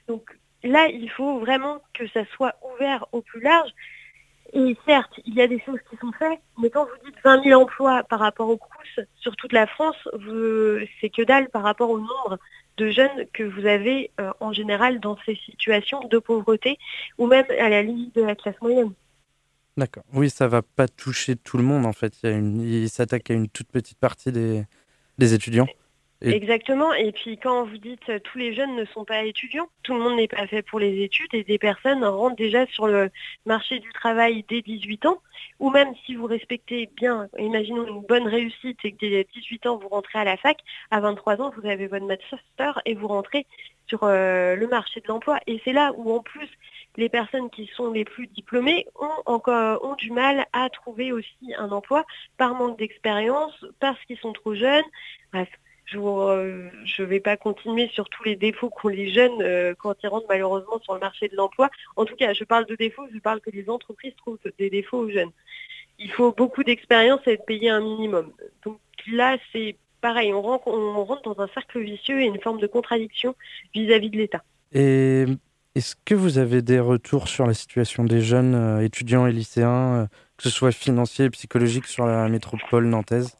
Donc 0.08 0.36
là, 0.64 0.88
il 0.88 1.08
faut 1.10 1.38
vraiment 1.38 1.80
que 1.94 2.08
ça 2.08 2.25
soit 2.34 2.54
ouvert 2.75 3.06
au 3.12 3.22
plus 3.22 3.40
large. 3.40 3.70
Et 4.52 4.76
certes, 4.84 5.12
il 5.25 5.34
y 5.34 5.40
a 5.40 5.46
des 5.46 5.60
choses 5.60 5.78
qui 5.90 5.96
sont 5.96 6.12
faites, 6.18 6.40
mais 6.60 6.70
quand 6.70 6.84
vous 6.84 7.04
dites 7.04 7.16
20 7.25 7.44
000 7.44 7.60
emplois 7.60 8.02
par 8.04 8.20
rapport 8.20 8.48
au 8.48 8.56
CRUS 8.56 9.06
sur 9.16 9.34
toute 9.36 9.52
la 9.52 9.66
France, 9.66 9.96
c'est 11.00 11.10
que 11.10 11.22
dalle 11.22 11.48
par 11.50 11.62
rapport 11.62 11.90
au 11.90 11.98
nombre 11.98 12.38
de 12.76 12.90
jeunes 12.90 13.26
que 13.32 13.42
vous 13.42 13.66
avez 13.66 14.10
euh, 14.20 14.32
en 14.40 14.52
général 14.52 15.00
dans 15.00 15.16
ces 15.25 15.34
situations 15.34 16.06
de 16.08 16.18
pauvreté 16.18 16.78
ou 17.16 17.26
même 17.26 17.46
à 17.58 17.68
la 17.68 17.82
limite 17.82 18.14
de 18.14 18.22
la 18.22 18.34
classe 18.34 18.60
moyenne. 18.60 18.92
D'accord. 19.76 20.04
Oui, 20.12 20.30
ça 20.30 20.46
va 20.46 20.62
pas 20.62 20.88
toucher 20.88 21.36
tout 21.36 21.58
le 21.58 21.64
monde 21.64 21.86
en 21.86 21.92
fait. 21.92 22.18
Il 22.22 22.88
s'attaque 22.88 23.30
à 23.30 23.34
une 23.34 23.48
toute 23.48 23.68
petite 23.68 23.98
partie 23.98 24.30
des, 24.30 24.64
des 25.18 25.35
étudiants. 25.35 25.66
Exactement. 26.23 26.94
Et 26.94 27.12
puis 27.12 27.37
quand 27.37 27.64
vous 27.66 27.76
dites 27.76 28.08
euh, 28.08 28.18
tous 28.18 28.38
les 28.38 28.54
jeunes 28.54 28.75
ne 28.75 28.87
sont 28.87 29.04
pas 29.04 29.23
étudiants, 29.25 29.68
tout 29.82 29.92
le 29.92 30.00
monde 30.00 30.16
n'est 30.16 30.28
pas 30.28 30.46
fait 30.46 30.62
pour 30.62 30.80
les 30.80 31.02
études 31.02 31.32
et 31.35 31.44
des 31.44 31.58
personnes 31.58 32.02
rentrent 32.04 32.37
déjà 32.37 32.66
sur 32.66 32.87
le 32.87 33.11
marché 33.44 33.80
du 33.80 33.92
travail 33.92 34.44
dès 34.49 34.62
18 34.62 35.06
ans. 35.06 35.20
Ou 35.61 35.70
même 35.70 35.92
si 36.04 36.14
vous 36.14 36.26
respectez 36.26 36.88
bien, 36.96 37.28
imaginons 37.38 37.87
une 37.87 38.00
bonne 38.00 38.26
réussite 38.26 38.78
et 38.85 38.92
que 38.92 38.99
dès 39.00 39.26
18 39.35 39.66
ans 39.66 39.76
vous 39.76 39.88
rentrez 39.88 40.18
à 40.18 40.25
la 40.25 40.38
fac, 40.38 40.58
à 40.90 41.00
23 41.00 41.40
ans 41.42 41.52
vous 41.56 41.68
avez 41.68 41.87
votre 41.87 42.06
master 42.06 42.80
et 42.87 42.94
vous 42.94 43.08
rentrez 43.08 43.46
sur 43.87 44.00
euh, 44.02 44.56
le 44.56 44.66
marché 44.68 45.00
de 45.00 45.08
l'emploi. 45.08 45.38
Et 45.46 45.61
c'est 45.64 45.73
là 45.73 45.92
où 45.96 46.14
en 46.14 46.20
plus 46.20 46.49
les 46.96 47.08
personnes 47.08 47.50
qui 47.50 47.66
sont 47.74 47.90
les 47.90 48.04
plus 48.04 48.26
diplômées 48.26 48.86
ont 49.00 49.22
encore 49.26 49.84
ont 49.84 49.94
du 49.94 50.10
mal 50.10 50.46
à 50.52 50.68
trouver 50.70 51.12
aussi 51.12 51.54
un 51.56 51.70
emploi 51.70 52.04
par 52.36 52.54
manque 52.54 52.78
d'expérience, 52.78 53.64
parce 53.80 54.02
qu'ils 54.04 54.18
sont 54.18 54.32
trop 54.32 54.54
jeunes. 54.54 54.84
Bref, 55.32 55.48
je 55.86 55.98
ne 55.98 57.04
vais 57.04 57.20
pas 57.20 57.36
continuer 57.36 57.88
sur 57.88 58.08
tous 58.08 58.24
les 58.24 58.36
défauts 58.36 58.70
qu'ont 58.70 58.88
les 58.88 59.12
jeunes 59.12 59.40
euh, 59.40 59.74
quand 59.78 59.94
ils 60.02 60.08
rentrent 60.08 60.26
malheureusement 60.28 60.80
sur 60.80 60.94
le 60.94 61.00
marché 61.00 61.28
de 61.28 61.36
l'emploi. 61.36 61.70
En 61.96 62.04
tout 62.04 62.16
cas, 62.16 62.32
je 62.32 62.44
parle 62.44 62.66
de 62.66 62.74
défauts, 62.74 63.06
je 63.12 63.18
parle 63.18 63.40
que 63.40 63.50
les 63.50 63.70
entreprises 63.70 64.14
trouvent 64.16 64.38
des 64.58 64.70
défauts 64.70 64.98
aux 64.98 65.10
jeunes. 65.10 65.30
Il 65.98 66.10
faut 66.10 66.32
beaucoup 66.32 66.64
d'expérience 66.64 67.20
et 67.26 67.32
être 67.32 67.46
payé 67.46 67.70
un 67.70 67.80
minimum. 67.80 68.32
Donc 68.64 68.78
là, 69.10 69.38
c'est 69.52 69.76
pareil, 70.00 70.32
on 70.32 70.42
rentre, 70.42 71.22
dans 71.22 71.40
un 71.40 71.48
cercle 71.48 71.80
vicieux 71.80 72.20
et 72.20 72.26
une 72.26 72.40
forme 72.40 72.60
de 72.60 72.66
contradiction 72.66 73.34
vis-à-vis 73.74 74.10
de 74.10 74.16
l'État. 74.18 74.42
Est-ce 75.76 75.95
que 76.06 76.14
vous 76.14 76.38
avez 76.38 76.62
des 76.62 76.80
retours 76.80 77.28
sur 77.28 77.47
la 77.47 77.52
situation 77.52 78.04
des 78.04 78.23
jeunes 78.23 78.54
euh, 78.54 78.83
étudiants 78.83 79.26
et 79.26 79.33
lycéens, 79.33 79.95
euh, 79.95 80.06
que 80.38 80.45
ce 80.45 80.49
soit 80.49 80.73
financier 80.73 81.26
et 81.26 81.30
psychologique, 81.30 81.85
sur 81.85 82.06
la 82.06 82.26
métropole 82.28 82.87
nantaise? 82.87 83.37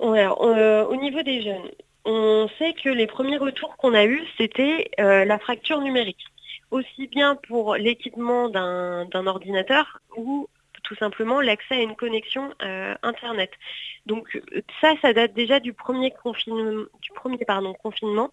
Euh, 0.00 0.84
au 0.86 0.96
niveau 0.96 1.22
des 1.22 1.42
jeunes, 1.42 1.70
on 2.04 2.48
sait 2.58 2.72
que 2.72 2.88
les 2.88 3.06
premiers 3.06 3.36
retours 3.36 3.76
qu'on 3.76 3.94
a 3.94 4.06
eus, 4.06 4.24
c'était 4.38 4.90
la 4.98 5.38
fracture 5.38 5.80
numérique. 5.80 6.24
Aussi 6.72 7.06
bien 7.06 7.36
pour 7.36 7.76
l'équipement 7.76 8.48
d'un 8.48 9.26
ordinateur 9.26 10.00
ou 10.16 10.48
tout 10.82 10.96
simplement 10.96 11.40
l'accès 11.40 11.74
à 11.74 11.82
une 11.82 11.94
connexion 11.94 12.52
Internet. 13.02 13.50
Donc 14.06 14.40
ça, 14.80 14.94
ça 15.02 15.12
date 15.12 15.34
déjà 15.34 15.60
du 15.60 15.74
premier, 15.74 16.10
confinement. 16.10 18.30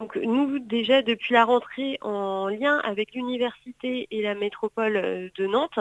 Donc 0.00 0.14
nous, 0.16 0.58
déjà 0.58 1.00
depuis 1.00 1.32
la 1.32 1.44
rentrée, 1.46 1.98
en 2.02 2.48
lien 2.48 2.78
avec 2.84 3.14
l'université 3.14 4.06
et 4.10 4.20
la 4.20 4.34
métropole 4.34 4.96
euh, 4.96 5.28
de 5.36 5.46
Nantes, 5.46 5.78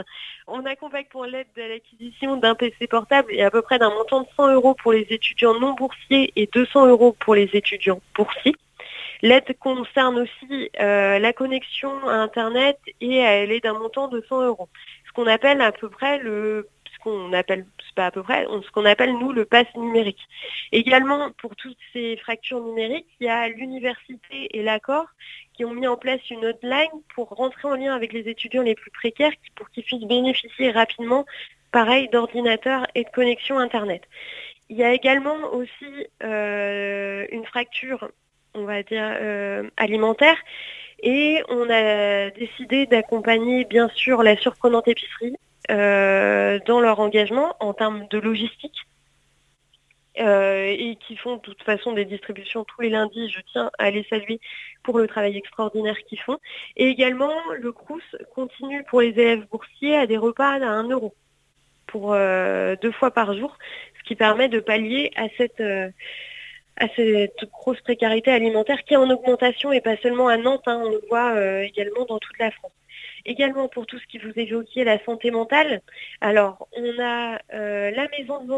on 0.48 0.66
accompagne 0.66 1.06
pour 1.10 1.26
l'aide 1.26 1.48
à 1.58 1.68
l'acquisition 1.68 2.38
d'un 2.38 2.56
PC 2.56 2.88
portable 2.88 3.34
et 3.34 3.44
à 3.44 3.52
peu 3.52 3.62
près 3.62 3.78
d'un 3.78 3.90
montant 3.90 4.22
de 4.22 4.28
100 4.38 4.54
euros 4.54 4.74
pour 4.74 4.94
les 4.94 5.06
étudiants 5.10 5.60
non 5.60 5.74
boursiers 5.74 6.32
et 6.38 6.48
200 6.48 6.88
euros 6.88 7.14
pour 7.20 7.36
les 7.36 7.50
étudiants 7.54 8.00
boursiers. 8.16 8.56
L'aide 9.22 9.58
concerne 9.60 10.20
aussi 10.20 10.70
euh, 10.80 11.20
la 11.20 11.34
connexion 11.34 12.08
à 12.08 12.14
Internet 12.14 12.80
et 13.02 13.18
elle 13.18 13.52
est 13.52 13.62
d'un 13.62 13.74
montant 13.74 14.08
de 14.08 14.24
100 14.30 14.46
euros. 14.46 14.70
Ce 15.08 15.12
qu'on 15.12 15.28
appelle 15.28 15.60
à 15.60 15.74
peu 15.74 15.90
près 15.90 16.20
le 16.20 16.70
qu'on 17.06 17.34
appelle, 17.34 17.66
pas 17.96 18.08
à 18.08 18.12
peu 18.12 18.22
près, 18.22 18.46
ce 18.46 18.72
qu'on 18.72 18.86
appelle 18.86 19.14
nous 19.14 19.32
le 19.32 19.46
pass 19.46 19.66
numérique. 19.76 20.22
Également, 20.72 21.32
pour 21.38 21.56
toutes 21.56 21.78
ces 21.94 22.18
fractures 22.18 22.62
numériques, 22.62 23.08
il 23.20 23.28
y 23.28 23.30
a 23.30 23.48
l'université 23.48 24.50
et 24.52 24.62
l'accord 24.62 25.08
qui 25.54 25.66
ont 25.66 25.74
mis 25.74 25.88
en 25.88 25.98
place 25.98 26.20
une 26.30 26.46
hotline 26.46 27.02
pour 27.16 27.30
rentrer 27.30 27.68
en 27.68 27.76
lien 27.76 27.96
avec 27.96 28.14
les 28.14 28.28
étudiants 28.30 28.62
les 28.62 28.76
plus 28.76 28.92
précaires 28.92 29.32
pour 29.56 29.70
qu'ils 29.70 29.84
puissent 29.84 30.04
bénéficier 30.04 30.72
rapidement, 30.72 31.26
pareil, 31.72 32.10
d'ordinateurs 32.10 32.86
et 32.94 33.04
de 33.04 33.10
connexion 33.10 33.58
Internet. 33.58 34.04
Il 34.70 34.78
y 34.78 34.84
a 34.84 34.94
également 34.94 35.54
aussi 35.54 36.08
euh, 36.24 37.26
une 37.32 37.46
fracture, 37.46 38.10
on 38.54 38.66
va 38.66 38.84
dire, 38.84 39.18
euh, 39.22 39.70
alimentaire. 39.78 40.38
Et 41.04 41.44
on 41.50 41.70
a 41.70 42.30
décidé 42.32 42.86
d'accompagner 42.88 43.66
bien 43.66 43.90
sûr 43.90 44.24
la 44.24 44.36
surprenante 44.38 44.88
épicerie 44.88 45.36
dans 45.70 46.80
leur 46.80 47.00
engagement 47.00 47.56
en 47.60 47.74
termes 47.74 48.08
de 48.10 48.18
logistique. 48.18 48.86
Euh, 50.18 50.68
et 50.68 50.96
qui 50.96 51.18
font 51.18 51.36
de 51.36 51.42
toute 51.42 51.62
façon 51.64 51.92
des 51.92 52.06
distributions 52.06 52.64
tous 52.64 52.80
les 52.82 52.90
lundis. 52.90 53.30
Je 53.30 53.42
tiens 53.52 53.70
à 53.78 53.92
les 53.92 54.06
saluer 54.10 54.40
pour 54.82 54.98
le 54.98 55.08
travail 55.08 55.36
extraordinaire 55.36 55.98
qu'ils 56.08 56.22
font. 56.22 56.38
Et 56.78 56.88
également, 56.88 57.34
le 57.60 57.74
CRUS 57.74 58.16
continue 58.34 58.84
pour 58.86 59.02
les 59.02 59.10
élèves 59.10 59.46
boursiers 59.52 59.98
à 59.98 60.08
des 60.08 60.18
repas 60.18 60.52
à 60.52 60.66
1 60.66 60.90
euro 60.90 61.14
pour 61.88 62.14
euh, 62.14 62.78
deux 62.82 62.94
fois 62.94 63.12
par 63.12 63.34
jour, 63.34 63.58
ce 64.00 64.08
qui 64.08 64.16
permet 64.16 64.48
de 64.48 64.60
pallier 64.60 65.12
à 65.18 65.28
cette, 65.38 65.62
à 65.62 66.88
cette 66.96 67.52
grosse 67.52 67.82
précarité 67.82 68.32
alimentaire 68.32 68.84
qui 68.86 68.94
est 68.94 68.98
en 68.98 69.10
augmentation 69.10 69.74
et 69.74 69.82
pas 69.82 69.98
seulement 69.98 70.30
à 70.30 70.38
Nantes, 70.38 70.64
hein, 70.66 70.82
on 70.84 70.90
le 70.92 71.02
voit 71.10 71.64
également 71.64 72.06
dans 72.06 72.20
toute 72.20 72.40
la 72.40 72.52
France. 72.52 72.72
Également 73.26 73.68
pour 73.68 73.88
tout 73.88 73.98
ce 73.98 74.06
qui 74.06 74.20
vous 74.20 74.32
évoquiez, 74.36 74.84
la 74.84 75.04
santé 75.04 75.32
mentale. 75.32 75.82
Alors, 76.22 76.68
on 76.74 77.02
a 77.02 77.40
euh, 77.54 77.90
la 77.92 78.08
maison 78.10 78.44
de 78.44 78.54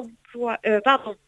euh, 0.66 0.82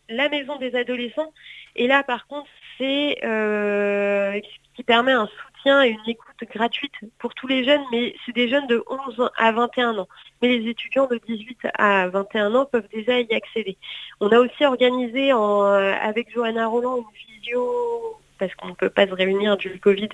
la 0.09 0.29
maison 0.29 0.57
des 0.57 0.75
adolescents. 0.75 1.31
Et 1.77 1.87
là, 1.87 2.03
par 2.03 2.27
contre, 2.27 2.49
c'est 2.77 3.17
euh, 3.23 4.39
qui 4.75 4.83
permet 4.83 5.13
un 5.13 5.27
soutien 5.27 5.83
et 5.83 5.89
une 5.89 6.09
écoute 6.09 6.43
gratuite 6.53 6.93
pour 7.17 7.33
tous 7.33 7.47
les 7.47 7.63
jeunes, 7.63 7.83
mais 7.93 8.13
c'est 8.25 8.33
des 8.33 8.49
jeunes 8.49 8.67
de 8.67 8.83
11 8.89 9.29
à 9.37 9.51
21 9.53 9.97
ans. 9.99 10.07
Mais 10.41 10.49
les 10.49 10.69
étudiants 10.69 11.07
de 11.07 11.19
18 11.25 11.59
à 11.77 12.09
21 12.09 12.55
ans 12.55 12.65
peuvent 12.65 12.89
déjà 12.93 13.21
y 13.21 13.33
accéder. 13.33 13.77
On 14.19 14.29
a 14.29 14.39
aussi 14.39 14.65
organisé 14.65 15.31
en, 15.31 15.61
avec 15.63 16.29
Johanna 16.33 16.67
Roland 16.67 16.97
une 16.97 17.35
vidéo 17.35 18.19
parce 18.39 18.55
qu'on 18.55 18.69
ne 18.69 18.73
peut 18.73 18.89
pas 18.89 19.05
se 19.05 19.13
réunir 19.13 19.57
du 19.57 19.79
Covid, 19.79 20.09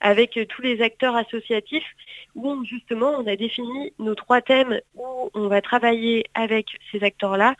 avec 0.00 0.36
euh, 0.36 0.44
tous 0.44 0.62
les 0.62 0.82
acteurs 0.82 1.16
associatifs, 1.16 1.96
où 2.34 2.64
justement 2.64 3.10
on 3.18 3.26
a 3.26 3.36
défini 3.36 3.92
nos 3.98 4.14
trois 4.14 4.40
thèmes 4.40 4.80
où 4.94 5.30
on 5.34 5.48
va 5.48 5.60
travailler 5.60 6.24
avec 6.34 6.66
ces 6.92 7.02
acteurs-là. 7.02 7.54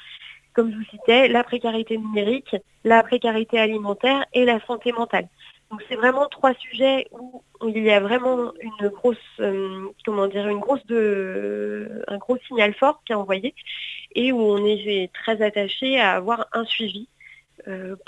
Comme 0.52 0.70
je 0.72 0.76
vous 0.76 0.84
citais, 0.90 1.28
la 1.28 1.44
précarité 1.44 1.96
numérique, 1.96 2.56
la 2.84 3.02
précarité 3.02 3.58
alimentaire 3.58 4.24
et 4.32 4.44
la 4.44 4.60
santé 4.66 4.92
mentale. 4.92 5.28
Donc 5.70 5.82
c'est 5.88 5.94
vraiment 5.94 6.26
trois 6.26 6.54
sujets 6.54 7.06
où 7.12 7.42
il 7.68 7.84
y 7.84 7.90
a 7.90 8.00
vraiment 8.00 8.52
une 8.60 8.88
grosse, 8.88 9.16
euh, 9.38 9.88
comment 10.04 10.26
dire, 10.26 10.48
une 10.48 10.58
grosse 10.58 10.84
de, 10.86 12.02
un 12.08 12.18
gros 12.18 12.36
signal 12.48 12.74
fort 12.74 13.00
qui 13.04 13.12
est 13.12 13.16
envoyé 13.16 13.54
et 14.16 14.32
où 14.32 14.40
on 14.40 14.64
est 14.66 15.12
très 15.12 15.40
attaché 15.42 16.00
à 16.00 16.14
avoir 16.14 16.46
un 16.52 16.64
suivi 16.64 17.08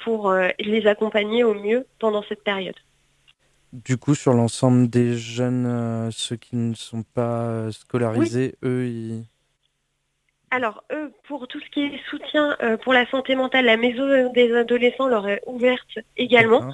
pour 0.04 0.30
euh, 0.30 0.49
les 0.59 0.87
accompagner 0.87 1.44
au 1.44 1.54
mieux 1.54 1.87
pendant 1.99 2.23
cette 2.23 2.44
période. 2.44 2.75
Du 3.73 3.97
coup, 3.97 4.14
sur 4.14 4.35
l'ensemble 4.35 4.88
des 4.88 5.16
jeunes, 5.16 5.66
euh, 5.66 6.11
ceux 6.11 6.37
qui 6.37 6.56
ne 6.56 6.75
sont 6.75 7.02
pas 7.02 7.71
scolarisés, 7.73 8.56
eux, 8.64 8.87
ils... 8.87 9.25
Alors, 10.50 10.85
eux, 10.92 11.11
pour 11.26 11.49
tout 11.49 11.61
ce 11.61 11.71
qui 11.71 11.80
est 11.80 12.00
soutien 12.11 12.59
pour 12.85 12.92
la 12.92 13.06
santé 13.06 13.35
mentale, 13.35 13.64
la 13.64 13.78
maison 13.78 14.30
des 14.35 14.54
adolescents 14.54 15.09
leur 15.09 15.26
est 15.26 15.40
ouverte 15.47 15.99
également. 16.18 16.71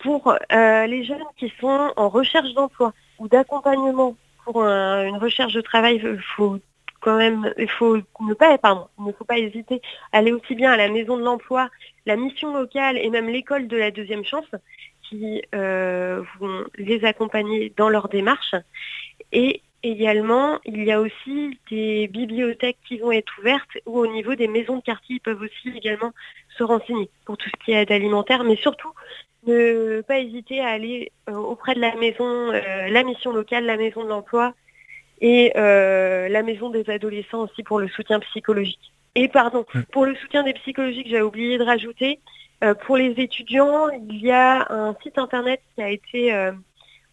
Pour 0.00 0.32
les 0.52 1.02
jeunes 1.02 1.24
qui 1.36 1.52
sont 1.58 1.92
en 1.96 2.08
recherche 2.08 2.54
d'emploi 2.54 2.92
ou 3.18 3.26
d'accompagnement 3.26 4.14
pour 4.44 4.62
une 4.62 5.16
recherche 5.16 5.54
de 5.54 5.60
travail, 5.60 6.00
il 6.04 6.22
faut 6.36 6.60
quand 7.06 7.16
même, 7.16 7.52
il 7.56 7.70
faut 7.70 7.98
ne 8.20 8.34
pas, 8.34 8.58
pardon, 8.58 8.88
il 8.98 9.06
ne 9.06 9.12
faut 9.12 9.24
pas 9.24 9.38
hésiter 9.38 9.80
à 10.12 10.18
aller 10.18 10.32
aussi 10.32 10.54
bien 10.56 10.72
à 10.72 10.76
la 10.76 10.88
maison 10.88 11.16
de 11.16 11.22
l'emploi, 11.22 11.68
la 12.06 12.16
mission 12.16 12.54
locale 12.56 12.96
et 12.98 13.10
même 13.10 13.28
l'école 13.28 13.66
de 13.66 13.76
la 13.76 13.90
deuxième 13.90 14.24
chance 14.24 14.48
qui 15.02 15.42
euh, 15.54 16.22
vont 16.40 16.64
les 16.78 17.04
accompagner 17.04 17.72
dans 17.76 17.88
leur 17.88 18.08
démarche. 18.08 18.54
Et 19.32 19.62
également, 19.82 20.58
il 20.64 20.84
y 20.84 20.92
a 20.92 21.00
aussi 21.00 21.58
des 21.70 22.08
bibliothèques 22.08 22.78
qui 22.86 22.98
vont 22.98 23.12
être 23.12 23.32
ouvertes 23.38 23.78
ou 23.86 23.98
au 23.98 24.06
niveau 24.06 24.34
des 24.34 24.48
maisons 24.48 24.76
de 24.76 24.82
quartier, 24.82 25.16
ils 25.16 25.20
peuvent 25.20 25.42
aussi 25.42 25.76
également 25.76 26.12
se 26.56 26.64
renseigner 26.64 27.10
pour 27.24 27.36
tout 27.36 27.50
ce 27.50 27.64
qui 27.64 27.72
est 27.72 27.82
aide 27.82 27.92
alimentaire, 27.92 28.44
mais 28.44 28.56
surtout 28.56 28.92
ne 29.46 30.00
pas 30.00 30.18
hésiter 30.18 30.60
à 30.60 30.68
aller 30.68 31.12
euh, 31.28 31.34
auprès 31.34 31.74
de 31.74 31.80
la 31.80 31.94
maison, 31.96 32.24
euh, 32.24 32.88
la 32.88 33.02
mission 33.04 33.32
locale, 33.32 33.64
la 33.64 33.76
maison 33.76 34.02
de 34.02 34.08
l'emploi 34.08 34.54
et 35.20 35.52
la 35.56 36.42
maison 36.42 36.68
des 36.68 36.90
adolescents 36.90 37.44
aussi 37.44 37.62
pour 37.62 37.78
le 37.78 37.88
soutien 37.88 38.20
psychologique. 38.20 38.92
Et 39.16 39.28
pardon, 39.28 39.64
pour 39.92 40.04
le 40.04 40.14
soutien 40.14 40.42
des 40.42 40.52
psychologiques, 40.52 41.08
j'ai 41.08 41.22
oublié 41.22 41.56
de 41.56 41.64
rajouter, 41.64 42.20
euh, 42.62 42.74
pour 42.74 42.98
les 42.98 43.12
étudiants, 43.16 43.88
il 43.88 44.18
y 44.18 44.30
a 44.30 44.70
un 44.70 44.94
site 45.02 45.16
internet 45.16 45.60
qui 45.74 45.82
a 45.82 45.90
été 45.90 46.34
euh, 46.34 46.52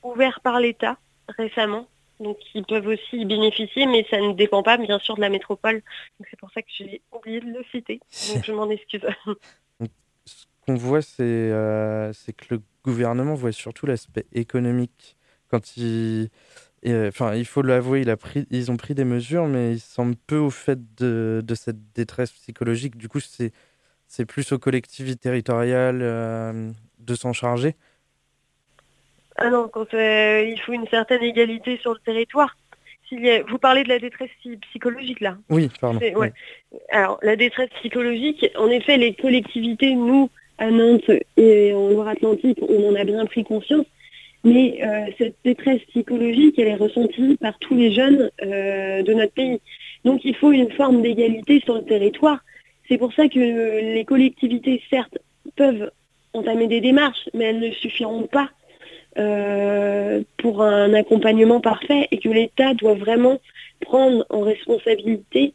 ouvert 0.04 0.42
par 0.42 0.60
l'État 0.60 0.98
récemment. 1.30 1.88
Donc 2.20 2.38
ils 2.54 2.66
peuvent 2.66 2.88
aussi 2.88 3.18
y 3.22 3.26
bénéficier, 3.26 3.86
mais 3.86 4.06
ça 4.10 4.20
ne 4.20 4.34
dépend 4.34 4.64
pas 4.64 4.78
bien 4.78 5.00
sûr 5.00 5.16
de 5.16 5.22
la 5.22 5.30
métropole. 5.30 5.76
Donc 6.20 6.28
c'est 6.30 6.40
pour 6.40 6.52
ça 6.52 6.62
que 6.62 6.68
j'ai 6.78 7.02
oublié 7.14 7.40
de 7.40 7.48
le 7.48 7.64
citer. 7.72 8.02
Donc 8.34 8.44
je 8.46 8.52
m'en 8.52 8.70
excuse. 8.70 9.06
Ce 10.26 10.46
qu'on 10.66 10.76
voit, 10.76 11.02
c'est 11.02 11.24
que 11.24 12.46
le 12.50 12.62
gouvernement 12.84 13.34
voit 13.34 13.54
surtout 13.54 13.86
l'aspect 13.86 14.26
économique 14.34 15.16
quand 15.50 15.78
il 15.78 16.26
euh, 16.26 16.28
enfin, 16.86 17.36
il 17.36 17.46
faut 17.46 17.62
l'avouer, 17.62 18.02
il 18.02 18.10
a 18.10 18.18
pris, 18.18 18.46
ils 18.52 18.72
ont 18.72 18.78
pris 18.78 18.94
des 18.94 19.06
mesures, 19.06 19.48
mais 19.48 19.74
ils 19.74 19.80
semblent 19.80 20.16
peu 20.28 20.38
au 20.38 20.50
fait 20.50 20.80
de, 20.96 21.42
de 21.44 21.56
cette 21.56 21.94
détresse 21.94 22.32
psychologique. 22.32 22.98
Du 22.98 23.08
coup, 23.08 23.20
c'est 23.20 23.52
c'est 24.08 24.26
plus 24.26 24.52
aux 24.52 24.60
collectivités 24.60 25.18
territoriales 25.18 26.00
de 27.00 27.16
s'en 27.16 27.34
charger 27.34 27.76
Ah 29.38 29.50
non, 29.50 29.68
quand 29.68 29.88
il 29.94 30.60
faut 30.64 30.74
une 30.74 30.88
certaine 30.88 31.24
égalité 31.24 31.78
sur 31.78 31.94
le 31.94 32.00
territoire. 32.00 32.56
Vous 33.48 33.58
parlez 33.58 33.84
de 33.84 33.90
la 33.90 34.00
détresse 34.00 34.30
psychologique 34.70 35.20
là 35.20 35.38
Oui, 35.50 35.70
pardon. 35.80 36.00
Alors, 36.90 37.20
la 37.22 37.36
détresse 37.36 37.70
psychologique, 37.80 38.46
en 38.58 38.70
effet, 38.70 38.98
les 38.98 39.14
collectivités, 39.14 39.94
nous, 39.94 40.30
à 40.58 40.70
Nantes 40.72 41.12
et 41.38 41.74
en 41.74 41.90
Loire-Atlantique, 41.90 42.60
on 42.62 42.92
en 42.92 42.96
a 42.96 43.04
bien 43.04 43.26
pris 43.26 43.44
conscience. 43.44 43.86
Mais 44.44 44.80
euh, 44.84 45.12
cette 45.18 45.36
détresse 45.46 45.82
psychologique, 45.90 46.60
elle 46.60 46.68
est 46.68 46.76
ressentie 46.76 47.38
par 47.38 47.58
tous 47.60 47.76
les 47.76 47.92
jeunes 47.94 48.30
euh, 48.42 49.02
de 49.02 49.14
notre 49.14 49.34
pays. 49.34 49.62
Donc 50.04 50.26
il 50.26 50.36
faut 50.36 50.52
une 50.52 50.72
forme 50.72 51.02
d'égalité 51.02 51.62
sur 51.62 51.76
le 51.76 51.86
territoire. 51.86 52.40
C'est 52.90 52.98
pour 52.98 53.14
ça 53.14 53.30
que 53.30 53.40
les 53.40 54.04
collectivités, 54.06 54.82
certes, 54.90 55.18
peuvent 55.56 55.92
entamer 56.34 56.68
des 56.68 56.82
démarches, 56.82 57.30
mais 57.34 57.46
elles 57.46 57.60
ne 57.60 57.72
suffiront 57.72 58.24
pas 58.24 58.50
euh, 59.18 60.24
pour 60.38 60.64
un 60.64 60.94
accompagnement 60.94 61.62
parfait 61.62 62.08
et 62.12 62.18
que 62.18 62.30
l'État 62.30 62.74
doit 62.74 62.96
vraiment 62.96 63.40
prendre 63.80 64.26
en 64.30 64.42
responsabilité, 64.42 65.54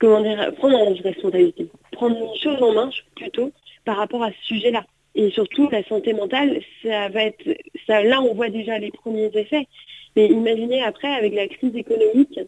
comment 0.00 0.22
dire, 0.22 0.52
prendre 0.56 0.78
en 0.78 0.94
responsabilité, 0.94 1.68
prendre 1.92 2.16
une 2.16 2.40
chose 2.40 2.62
en 2.62 2.72
main 2.72 2.90
plutôt 3.14 3.52
par 3.84 3.98
rapport 3.98 4.24
à 4.24 4.30
ce 4.30 4.46
sujet-là. 4.46 4.84
Et 5.14 5.30
surtout, 5.30 5.68
la 5.70 5.82
santé 5.84 6.14
mentale, 6.14 6.60
ça 6.82 7.08
va 7.08 7.24
être, 7.24 7.44
ça, 7.86 8.02
là, 8.02 8.20
on 8.22 8.34
voit 8.34 8.48
déjà 8.48 8.78
les 8.78 8.90
premiers 8.90 9.30
effets. 9.34 9.66
Mais 10.16 10.26
imaginez 10.26 10.82
après, 10.82 11.08
avec 11.08 11.34
la 11.34 11.48
crise 11.48 11.74
économique 11.74 12.40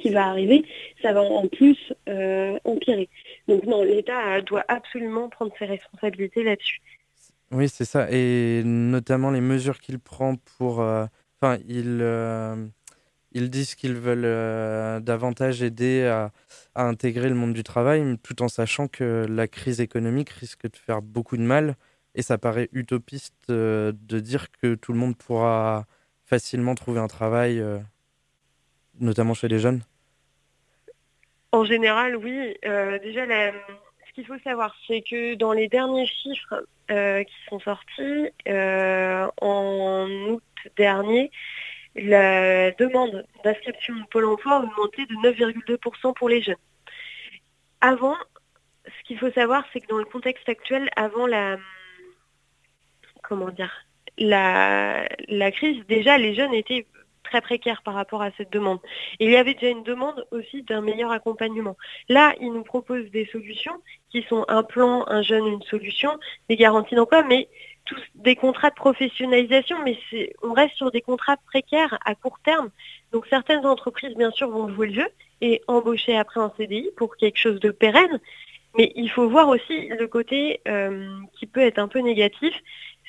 qui 0.00 0.10
va 0.10 0.26
arriver, 0.26 0.64
ça 1.00 1.12
va 1.12 1.22
en 1.22 1.46
plus 1.46 1.76
euh, 2.08 2.58
empirer. 2.64 3.08
Donc 3.48 3.64
non, 3.64 3.82
l'État 3.82 4.40
doit 4.42 4.64
absolument 4.68 5.28
prendre 5.28 5.52
ses 5.58 5.66
responsabilités 5.66 6.42
là-dessus. 6.42 6.80
Oui, 7.52 7.68
c'est 7.68 7.84
ça. 7.84 8.08
Et 8.10 8.62
notamment 8.64 9.30
les 9.30 9.40
mesures 9.40 9.78
qu'il 9.78 9.98
prend 9.98 10.36
pour... 10.58 10.80
Euh, 10.80 11.04
enfin, 11.40 11.58
il, 11.68 11.98
euh, 12.00 12.56
ils 13.34 13.50
disent 13.50 13.74
qu'ils 13.74 13.94
veulent 13.94 15.02
davantage 15.02 15.62
aider 15.62 16.04
à, 16.04 16.32
intégrer 16.74 17.28
le 17.28 17.34
monde 17.34 17.52
du 17.52 17.62
travail, 17.62 18.16
tout 18.22 18.42
en 18.42 18.48
sachant 18.48 18.88
que 18.88 19.26
la 19.28 19.48
crise 19.48 19.80
économique 19.80 20.30
risque 20.30 20.70
de 20.70 20.76
faire 20.76 21.02
beaucoup 21.02 21.36
de 21.36 21.42
mal. 21.42 21.76
Et 22.14 22.22
ça 22.22 22.38
paraît 22.38 22.68
utopiste 22.72 23.48
de 23.48 23.92
dire 24.20 24.50
que 24.50 24.74
tout 24.74 24.92
le 24.92 24.98
monde 24.98 25.16
pourra 25.16 25.86
facilement 26.24 26.74
trouver 26.74 27.00
un 27.00 27.08
travail, 27.08 27.62
notamment 29.00 29.34
chez 29.34 29.48
les 29.48 29.58
jeunes. 29.58 29.82
En 31.52 31.64
général, 31.64 32.16
oui. 32.16 32.56
Euh, 32.64 32.98
déjà, 33.00 33.26
ce 33.26 34.12
qu'il 34.14 34.26
faut 34.26 34.38
savoir, 34.42 34.74
c'est 34.86 35.02
que 35.02 35.34
dans 35.34 35.52
les 35.52 35.68
derniers 35.68 36.06
chiffres 36.06 36.66
euh, 36.90 37.22
qui 37.22 37.34
sont 37.48 37.60
sortis 37.60 38.30
euh, 38.48 39.28
en 39.42 40.08
août 40.30 40.42
dernier, 40.76 41.30
la 41.94 42.70
demande 42.72 43.26
d'inscription 43.44 43.94
au 43.94 44.06
Pôle 44.10 44.24
emploi 44.26 44.56
a 44.56 44.60
augmenté 44.60 45.06
de 45.06 45.14
9,2% 45.14 46.14
pour 46.14 46.28
les 46.28 46.42
jeunes. 46.42 46.56
Avant, 47.80 48.16
ce 48.86 49.06
qu'il 49.06 49.18
faut 49.18 49.30
savoir, 49.32 49.64
c'est 49.72 49.80
que 49.80 49.88
dans 49.88 49.98
le 49.98 50.04
contexte 50.04 50.48
actuel, 50.48 50.88
avant 50.96 51.26
la 51.26 51.58
comment 53.22 53.50
dire 53.50 53.86
la, 54.18 55.08
la 55.28 55.50
crise, 55.50 55.84
déjà 55.86 56.18
les 56.18 56.34
jeunes 56.34 56.54
étaient 56.54 56.86
très 57.22 57.40
précaire 57.40 57.82
par 57.82 57.94
rapport 57.94 58.20
à 58.20 58.30
cette 58.36 58.52
demande. 58.52 58.78
il 59.18 59.30
y 59.30 59.36
avait 59.36 59.54
déjà 59.54 59.68
une 59.68 59.84
demande 59.84 60.26
aussi 60.32 60.62
d'un 60.62 60.82
meilleur 60.82 61.10
accompagnement. 61.10 61.76
Là, 62.08 62.34
il 62.40 62.52
nous 62.52 62.62
propose 62.62 63.10
des 63.10 63.24
solutions 63.26 63.80
qui 64.10 64.22
sont 64.28 64.44
un 64.48 64.62
plan, 64.62 65.04
un 65.08 65.22
jeune, 65.22 65.46
une 65.46 65.62
solution, 65.62 66.18
des 66.50 66.56
garanties 66.56 66.94
d'emploi, 66.94 67.22
mais 67.22 67.48
tous 67.84 68.02
des 68.14 68.36
contrats 68.36 68.70
de 68.70 68.74
professionnalisation, 68.74 69.76
mais 69.84 69.98
on 70.42 70.52
reste 70.52 70.76
sur 70.76 70.90
des 70.90 71.00
contrats 71.00 71.36
précaires 71.46 71.98
à 72.04 72.14
court 72.14 72.38
terme. 72.44 72.70
Donc 73.12 73.26
certaines 73.28 73.66
entreprises, 73.66 74.14
bien 74.16 74.30
sûr, 74.30 74.48
vont 74.48 74.68
jouer 74.68 74.88
le 74.88 74.94
jeu 74.94 75.08
et 75.40 75.62
embaucher 75.66 76.16
après 76.16 76.40
en 76.40 76.52
CDI 76.56 76.90
pour 76.96 77.16
quelque 77.16 77.38
chose 77.38 77.60
de 77.60 77.70
pérenne. 77.70 78.20
Mais 78.76 78.92
il 78.94 79.10
faut 79.10 79.28
voir 79.28 79.48
aussi 79.48 79.88
le 79.88 80.06
côté 80.06 80.60
euh, 80.66 81.08
qui 81.38 81.46
peut 81.46 81.60
être 81.60 81.78
un 81.78 81.88
peu 81.88 81.98
négatif, 81.98 82.54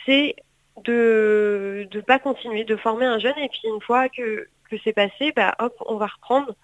c'est 0.06 0.36
de 0.84 1.88
ne 1.94 2.02
pas 2.02 2.20
continuer 2.20 2.64
de 2.64 2.76
former 2.76 3.06
un 3.06 3.20
jeune 3.20 3.38
et 3.38 3.48
puis 3.48 3.62
une 3.66 3.82
fois 3.82 4.10
que, 4.10 4.48
c'est 4.84 4.94
passé, 4.94 5.32
bah, 5.36 5.56
on 5.86 5.98
va 5.98 6.08
reprendre 6.08 6.56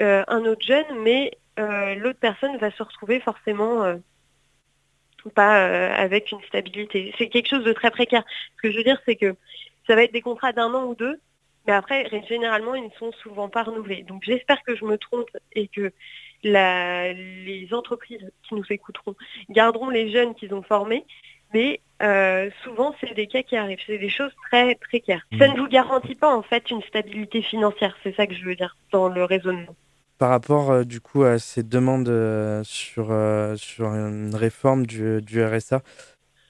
euh, 0.00 0.24
un 0.26 0.44
autre 0.44 0.66
jeune, 0.66 0.86
mais 1.04 1.38
euh, 1.60 1.94
l'autre 1.94 2.18
personne 2.18 2.56
va 2.56 2.72
se 2.72 2.82
retrouver 2.82 3.20
forcément 3.20 3.94
euh, 5.26 5.30
pas 5.30 5.64
avec 5.94 6.32
une 6.32 6.42
stabilité. 6.42 7.14
C'est 7.18 7.28
quelque 7.28 7.48
chose 7.48 7.64
de 7.64 7.72
très 7.72 7.90
précaire. 7.90 8.24
Ce 8.56 8.62
que 8.62 8.70
je 8.70 8.76
veux 8.76 8.84
dire, 8.84 9.00
c'est 9.04 9.16
que 9.16 9.34
ça 9.86 9.94
va 9.94 10.04
être 10.04 10.12
des 10.12 10.20
contrats 10.20 10.52
d'un 10.52 10.72
an 10.74 10.84
ou 10.84 10.94
deux, 10.94 11.20
mais 11.66 11.72
après, 11.72 12.08
généralement, 12.28 12.74
ils 12.74 12.84
ne 12.84 12.98
sont 12.98 13.12
souvent 13.12 13.48
pas 13.48 13.62
renouvelés. 13.62 14.02
Donc 14.02 14.22
j'espère 14.24 14.62
que 14.62 14.76
je 14.76 14.84
me 14.84 14.98
trompe 14.98 15.30
et 15.54 15.68
que 15.68 15.92
les 16.42 17.68
entreprises 17.72 18.30
qui 18.42 18.54
nous 18.54 18.64
écouteront 18.68 19.14
garderont 19.48 19.88
les 19.88 20.10
jeunes 20.10 20.34
qu'ils 20.34 20.52
ont 20.52 20.62
formés 20.62 21.06
mais 21.54 21.80
euh, 22.02 22.50
souvent 22.64 22.94
c'est 23.00 23.14
des 23.14 23.28
cas 23.28 23.42
qui 23.42 23.56
arrivent, 23.56 23.78
c'est 23.86 23.96
des 23.96 24.08
choses 24.10 24.32
très 24.50 24.74
précaires. 24.74 25.26
Ça 25.38 25.48
ne 25.48 25.56
vous 25.56 25.68
garantit 25.68 26.16
pas 26.16 26.34
en 26.34 26.42
fait 26.42 26.70
une 26.70 26.82
stabilité 26.82 27.40
financière, 27.40 27.96
c'est 28.02 28.14
ça 28.16 28.26
que 28.26 28.34
je 28.34 28.44
veux 28.44 28.56
dire 28.56 28.76
dans 28.92 29.08
le 29.08 29.24
raisonnement. 29.24 29.74
Par 30.18 30.30
rapport 30.30 30.70
euh, 30.70 30.84
du 30.84 31.00
coup 31.00 31.24
à 31.24 31.38
ces 31.38 31.62
demandes 31.62 32.08
euh, 32.08 32.62
sur, 32.64 33.06
sur 33.56 33.86
une 33.86 34.34
réforme 34.34 34.86
du, 34.86 35.44
RSA, 35.44 35.82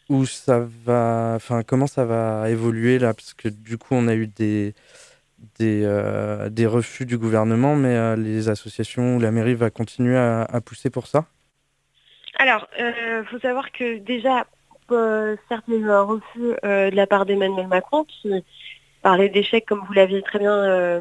où 0.09 0.27
ça 0.27 0.61
va, 0.85 1.33
enfin 1.37 1.63
comment 1.63 1.87
ça 1.87 2.05
va 2.05 2.51
évoluer 2.51 2.99
là, 2.99 3.15
parce 3.15 3.35
que 3.35 3.49
du 3.49 3.79
coup 3.79 3.95
on 3.95 4.09
a 4.09 4.15
eu 4.15 4.27
des 4.27 4.75
des, 5.59 6.67
refus 6.67 7.05
du 7.05 7.19
gouvernement, 7.19 7.77
mais 7.77 8.17
les 8.17 8.49
associations 8.49 9.17
ou 9.17 9.21
la 9.21 9.31
mairie 9.31 9.55
va 9.55 9.71
continuer 9.71 10.17
à, 10.17 10.61
pousser 10.65 10.89
pour 10.89 11.07
ça? 11.07 11.27
Alors, 12.39 12.67
il 12.79 13.25
faut 13.31 13.39
savoir 13.39 13.71
que 13.71 13.99
déjà, 13.99 14.47
euh, 14.93 15.37
certes, 15.49 15.65
il 15.69 15.81
y 15.81 15.85
a 15.85 15.99
un 15.99 16.03
refus 16.03 16.55
euh, 16.65 16.91
de 16.91 16.97
la 16.97 17.07
part 17.07 17.27
d'Emmanuel 17.27 17.67
Macron 17.67 18.05
qui 18.05 18.45
parlait 19.03 19.29
d'échecs, 19.29 19.67
comme 19.67 19.85
vous 19.87 19.93
l'aviez 19.93 20.23
très 20.23 20.39
bien 20.39 20.57
euh, 20.57 21.01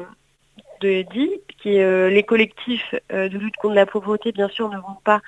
dit, 0.80 1.30
qui 1.64 1.70
les 1.70 2.22
collectifs 2.22 2.94
de 3.10 3.38
lutte 3.38 3.56
contre 3.56 3.74
la 3.74 3.86
pauvreté, 3.86 4.32
bien 4.32 4.48
sûr, 4.48 4.68
ne 4.68 4.76
vont 4.76 4.98
pas 5.02 5.20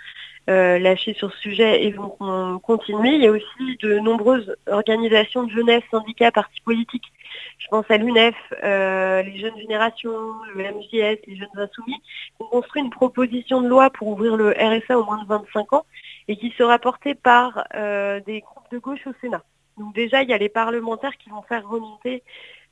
lâcher 0.47 1.15
sur 1.15 1.33
ce 1.33 1.39
sujet 1.39 1.85
et 1.85 1.93
vont 1.93 2.59
continuer. 2.59 3.15
Il 3.15 3.23
y 3.23 3.27
a 3.27 3.33
aussi 3.33 3.79
de 3.83 3.99
nombreuses 3.99 4.55
organisations 4.71 5.45
de 5.45 5.51
jeunesse, 5.51 5.83
syndicats, 5.91 6.31
partis 6.31 6.61
politiques. 6.61 7.11
Je 7.59 7.69
pense 7.69 7.91
à 7.91 7.97
l'UNEF, 7.97 8.35
les 8.63 9.39
jeunes 9.39 9.59
générations, 9.59 10.35
le 10.55 10.65
MJS, 10.65 11.19
les 11.27 11.37
jeunes 11.37 11.49
insoumis, 11.57 12.01
qui 12.37 12.43
ont 12.43 12.47
construit 12.47 12.83
une 12.83 12.91
proposition 12.91 13.63
de 13.63 13.69
loi 13.69 13.89
pour 13.89 14.09
ouvrir 14.09 14.37
le 14.37 14.51
RSA 14.51 14.99
au 14.99 15.05
moins 15.05 15.23
de 15.23 15.29
25 15.29 15.73
ans 15.73 15.87
et 16.29 16.37
qui 16.37 16.53
sera 16.57 16.79
porté 16.79 17.15
par 17.15 17.65
euh, 17.75 18.21
des 18.21 18.41
groupes 18.41 18.71
de 18.71 18.79
gauche 18.79 19.07
au 19.07 19.13
Sénat. 19.21 19.43
Donc 19.79 19.95
déjà, 19.95 20.23
il 20.23 20.29
y 20.29 20.33
a 20.33 20.39
les 20.39 20.49
parlementaires 20.49 21.17
qui 21.19 21.31
vont 21.31 21.43
faire 21.43 21.69
remonter 21.69 22.23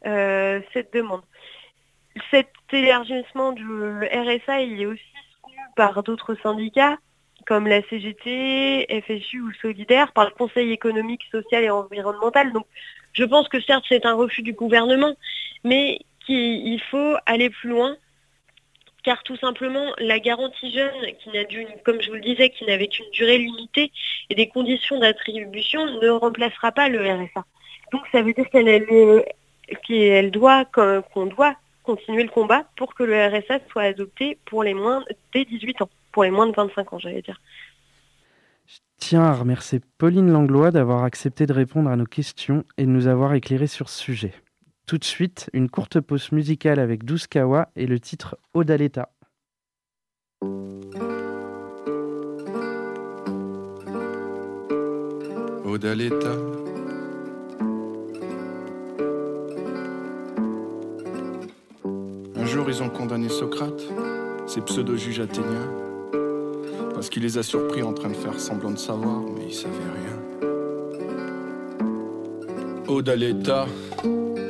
euh, 0.07 0.61
cette 0.73 0.93
demande. 0.93 1.23
Cet 2.31 2.49
élargissement 2.73 3.53
du 3.53 3.65
RSA, 3.65 4.61
il 4.61 4.81
est 4.81 4.87
aussi 4.87 5.03
soutenu 5.43 5.59
par 5.77 6.03
d'autres 6.03 6.35
syndicats 6.43 6.99
comme 7.47 7.67
la 7.67 7.83
CGT, 7.83 8.87
FSU 9.07 9.41
ou 9.41 9.53
Solidaire, 9.61 10.13
par 10.13 10.25
le 10.25 10.31
Conseil 10.31 10.73
économique, 10.73 11.23
social 11.31 11.63
et 11.63 11.71
environnemental. 11.71 12.53
Donc 12.53 12.67
je 13.13 13.25
pense 13.25 13.49
que 13.49 13.61
certes 13.61 13.85
c'est 13.89 14.07
un 14.07 14.15
refus 14.15 14.43
du 14.43 14.55
gouvernement, 14.55 15.15
mais 15.63 15.99
qu'il 16.25 16.81
faut 16.91 17.17
aller 17.27 17.51
plus 17.51 17.69
loin 17.69 17.97
car 19.03 19.23
tout 19.23 19.37
simplement 19.37 19.93
la 19.99 20.19
garantie 20.19 20.73
jeune, 20.73 20.95
qui 21.23 21.29
n'a 21.29 21.45
comme 21.85 22.01
je 22.01 22.09
vous 22.09 22.15
le 22.15 22.23
disais, 22.23 22.49
qui 22.49 22.65
n'avait 22.65 22.89
qu'une 22.89 23.11
durée 23.13 23.37
limitée 23.37 23.93
et 24.31 24.35
des 24.35 24.49
conditions 24.49 24.99
d'attribution, 24.99 25.85
ne 26.01 26.09
remplacera 26.09 26.73
pas 26.73 26.89
le 26.89 27.01
RSA. 27.01 27.45
Donc 27.93 28.07
ça 28.11 28.23
veut 28.23 28.33
dire 28.33 28.49
qu'elle 28.49 30.31
doit, 30.31 30.65
qu'on 30.65 31.27
doit 31.27 31.55
continuer 31.85 32.25
le 32.25 32.31
combat 32.31 32.65
pour 32.77 32.95
que 32.95 33.05
le 33.05 33.15
RSA 33.15 33.61
soit 33.71 33.83
adopté 33.83 34.39
pour 34.47 34.65
les 34.65 34.75
moins 34.75 35.05
dès 35.33 35.45
18 35.45 35.83
ans, 35.83 35.91
pour 36.11 36.25
les 36.25 36.31
moins 36.31 36.47
de 36.47 36.55
25 36.57 36.93
ans, 36.93 36.99
j'allais 36.99 37.23
dire. 37.23 37.41
Je 38.67 38.79
tiens 38.99 39.23
à 39.23 39.35
remercier 39.35 39.81
Pauline 39.99 40.33
Langlois 40.33 40.71
d'avoir 40.71 41.05
accepté 41.05 41.47
de 41.47 41.53
répondre 41.53 41.91
à 41.91 41.97
nos 41.97 42.07
questions 42.07 42.65
et 42.79 42.85
de 42.85 42.91
nous 42.91 43.07
avoir 43.07 43.35
éclairé 43.35 43.67
sur 43.67 43.89
ce 43.89 44.03
sujet. 44.03 44.33
Tout 44.87 44.99
de 44.99 45.05
suite, 45.05 45.49
une 45.53 45.71
courte 45.71 46.01
pause 46.01 46.33
musicale 46.33 46.79
avec 46.79 47.03
Kawa 47.31 47.69
et 47.77 47.87
le 47.87 48.01
titre 48.01 48.39
Odaleta. 48.53 49.11
Odaleta. 55.65 56.64
Jour, 62.55 62.71
ils 62.71 62.83
ont 62.85 62.89
condamné 62.89 63.29
Socrate, 63.29 63.83
ces 64.47 64.61
pseudo-juges 64.61 65.19
athéniens. 65.19 65.69
Parce 66.95 67.09
qu'il 67.09 67.25
les 67.25 67.37
a 67.37 67.43
surpris 67.43 67.83
en 67.83 67.93
train 67.93 68.11
de 68.11 68.15
faire 68.15 68.39
semblant 68.39 68.71
de 68.71 68.79
savoir, 68.79 69.23
mais 69.23 69.47
ils 69.49 69.55
savaient 69.55 69.75
rien. 69.75 70.49
Ode 72.87 73.09
à 73.09 73.17
l'État. 73.17 73.67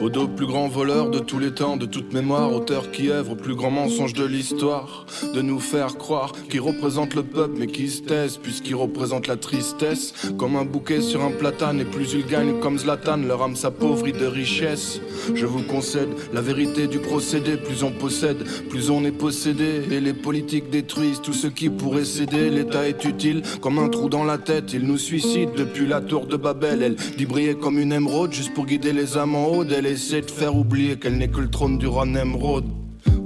Odo, 0.05 0.29
plus 0.29 0.45
grand 0.45 0.69
voleur 0.69 1.09
de 1.09 1.19
tous 1.19 1.39
les 1.39 1.53
temps, 1.53 1.79
de 1.79 1.87
toute 1.87 2.13
mémoire, 2.13 2.53
auteur 2.53 2.91
qui 2.91 3.09
œuvre, 3.09 3.35
plus 3.35 3.55
grand 3.55 3.71
mensonge 3.71 4.13
de 4.13 4.27
l'histoire, 4.27 5.07
de 5.35 5.41
nous 5.41 5.61
faire 5.61 5.97
croire 5.97 6.33
qu'il 6.51 6.61
représente 6.61 7.15
le 7.15 7.23
peuple, 7.23 7.55
mais 7.59 7.69
qui 7.69 7.89
se 7.89 8.03
taise, 8.03 8.37
puisqu'il 8.37 8.75
représente 8.75 9.29
la 9.29 9.37
tristesse. 9.37 10.13
Comme 10.37 10.57
un 10.57 10.67
bouquet 10.67 11.01
sur 11.01 11.25
un 11.25 11.31
platane, 11.31 11.81
et 11.81 11.87
plus 11.87 12.13
il 12.13 12.27
gagne 12.27 12.61
comme 12.61 12.79
Zlatan, 12.79 13.17
leur 13.17 13.43
âme 13.43 13.57
s'appauvrit 13.57 14.13
de 14.13 14.27
richesse. 14.27 15.01
Je 15.35 15.47
vous 15.47 15.63
concède 15.63 16.11
la 16.35 16.43
vérité 16.43 16.87
du 16.87 16.99
procédé, 16.99 17.57
plus 17.57 17.83
on 17.83 17.91
possède, 17.91 18.45
plus 18.69 18.91
on 18.91 19.07
est 19.07 19.11
possédé. 19.11 19.85
Et 19.91 20.03
les 20.03 20.13
politiques 20.13 20.69
détruisent 20.69 21.23
tout 21.23 21.33
ce 21.33 21.47
qui 21.47 21.71
pourrait 21.71 22.05
céder. 22.05 22.51
L'État 22.51 22.87
est 22.87 23.07
utile 23.07 23.41
comme 23.63 23.79
un 23.79 23.89
trou 23.89 24.11
dans 24.11 24.25
la 24.25 24.37
tête, 24.37 24.75
il 24.75 24.83
nous 24.83 24.99
suicide 24.99 25.53
depuis 25.57 25.87
la 25.87 26.03
tour 26.03 26.27
de 26.27 26.37
Babel. 26.37 26.83
Elle 26.83 26.97
dit 27.17 27.25
briller 27.25 27.55
comme 27.55 27.79
une 27.79 27.95
émeraude, 27.95 28.35
juste 28.35 28.53
pour 28.53 28.67
guider 28.67 28.93
les 28.93 29.17
âmes 29.17 29.35
en 29.35 29.47
haut. 29.47 29.65
Essaie 29.95 30.23
de 30.23 30.31
faire 30.31 30.57
oublier 30.57 30.97
qu'elle 30.97 31.19
n'est 31.19 31.29
que 31.29 31.41
le 31.41 31.49
trône 31.49 31.79
du 31.79 31.87
roi 31.87 32.05
Nemrod. 32.05 32.65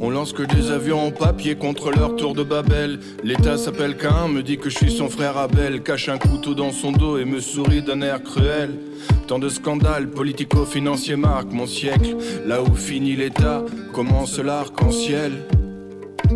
On 0.02 0.11
lance 0.11 0.35
que 0.35 0.42
des 0.42 0.70
avions 0.70 1.07
en 1.07 1.11
papier 1.11 1.54
contre 1.57 1.90
leur 1.90 2.14
tour 2.14 2.35
de 2.35 2.42
Babel. 2.42 3.00
L'État 3.24 3.57
s'appelle 3.57 3.96
Cain, 3.96 4.28
me 4.28 4.42
dit 4.42 4.59
que 4.59 4.68
je 4.68 4.76
suis 4.76 4.90
son 4.90 5.09
frère 5.09 5.38
Abel. 5.38 5.83
Cache 5.83 6.11
un 6.11 6.18
couteau 6.18 6.52
dans 6.54 6.70
son 6.70 6.92
dos 6.92 7.16
et 7.16 7.24
me 7.24 7.40
sourit 7.40 7.81
d'un 7.81 8.02
air 8.02 8.22
cruel. 8.22 8.78
Tant 9.26 9.38
de 9.38 9.48
scandales 9.48 10.11
politico-financiers 10.11 11.16
marquent 11.16 11.52
mon 11.52 11.66
siècle. 11.66 12.16
Là 12.46 12.62
où 12.62 12.74
finit 12.74 13.16
l'État, 13.16 13.64
commence 13.94 14.38
l'arc-en-ciel. 14.38 15.33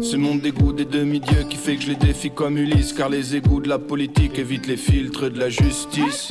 Ce 0.00 0.16
monde 0.16 0.40
dégoût 0.40 0.72
des 0.72 0.84
demi-dieux 0.84 1.44
qui 1.48 1.56
fait 1.56 1.76
que 1.76 1.82
je 1.82 1.88
les 1.88 1.96
défie 1.96 2.30
comme 2.30 2.56
Ulysse. 2.56 2.92
Car 2.92 3.08
les 3.08 3.36
égouts 3.36 3.60
de 3.60 3.68
la 3.68 3.78
politique 3.78 4.38
évitent 4.38 4.66
les 4.66 4.76
filtres 4.76 5.30
de 5.30 5.38
la 5.38 5.48
justice. 5.48 6.30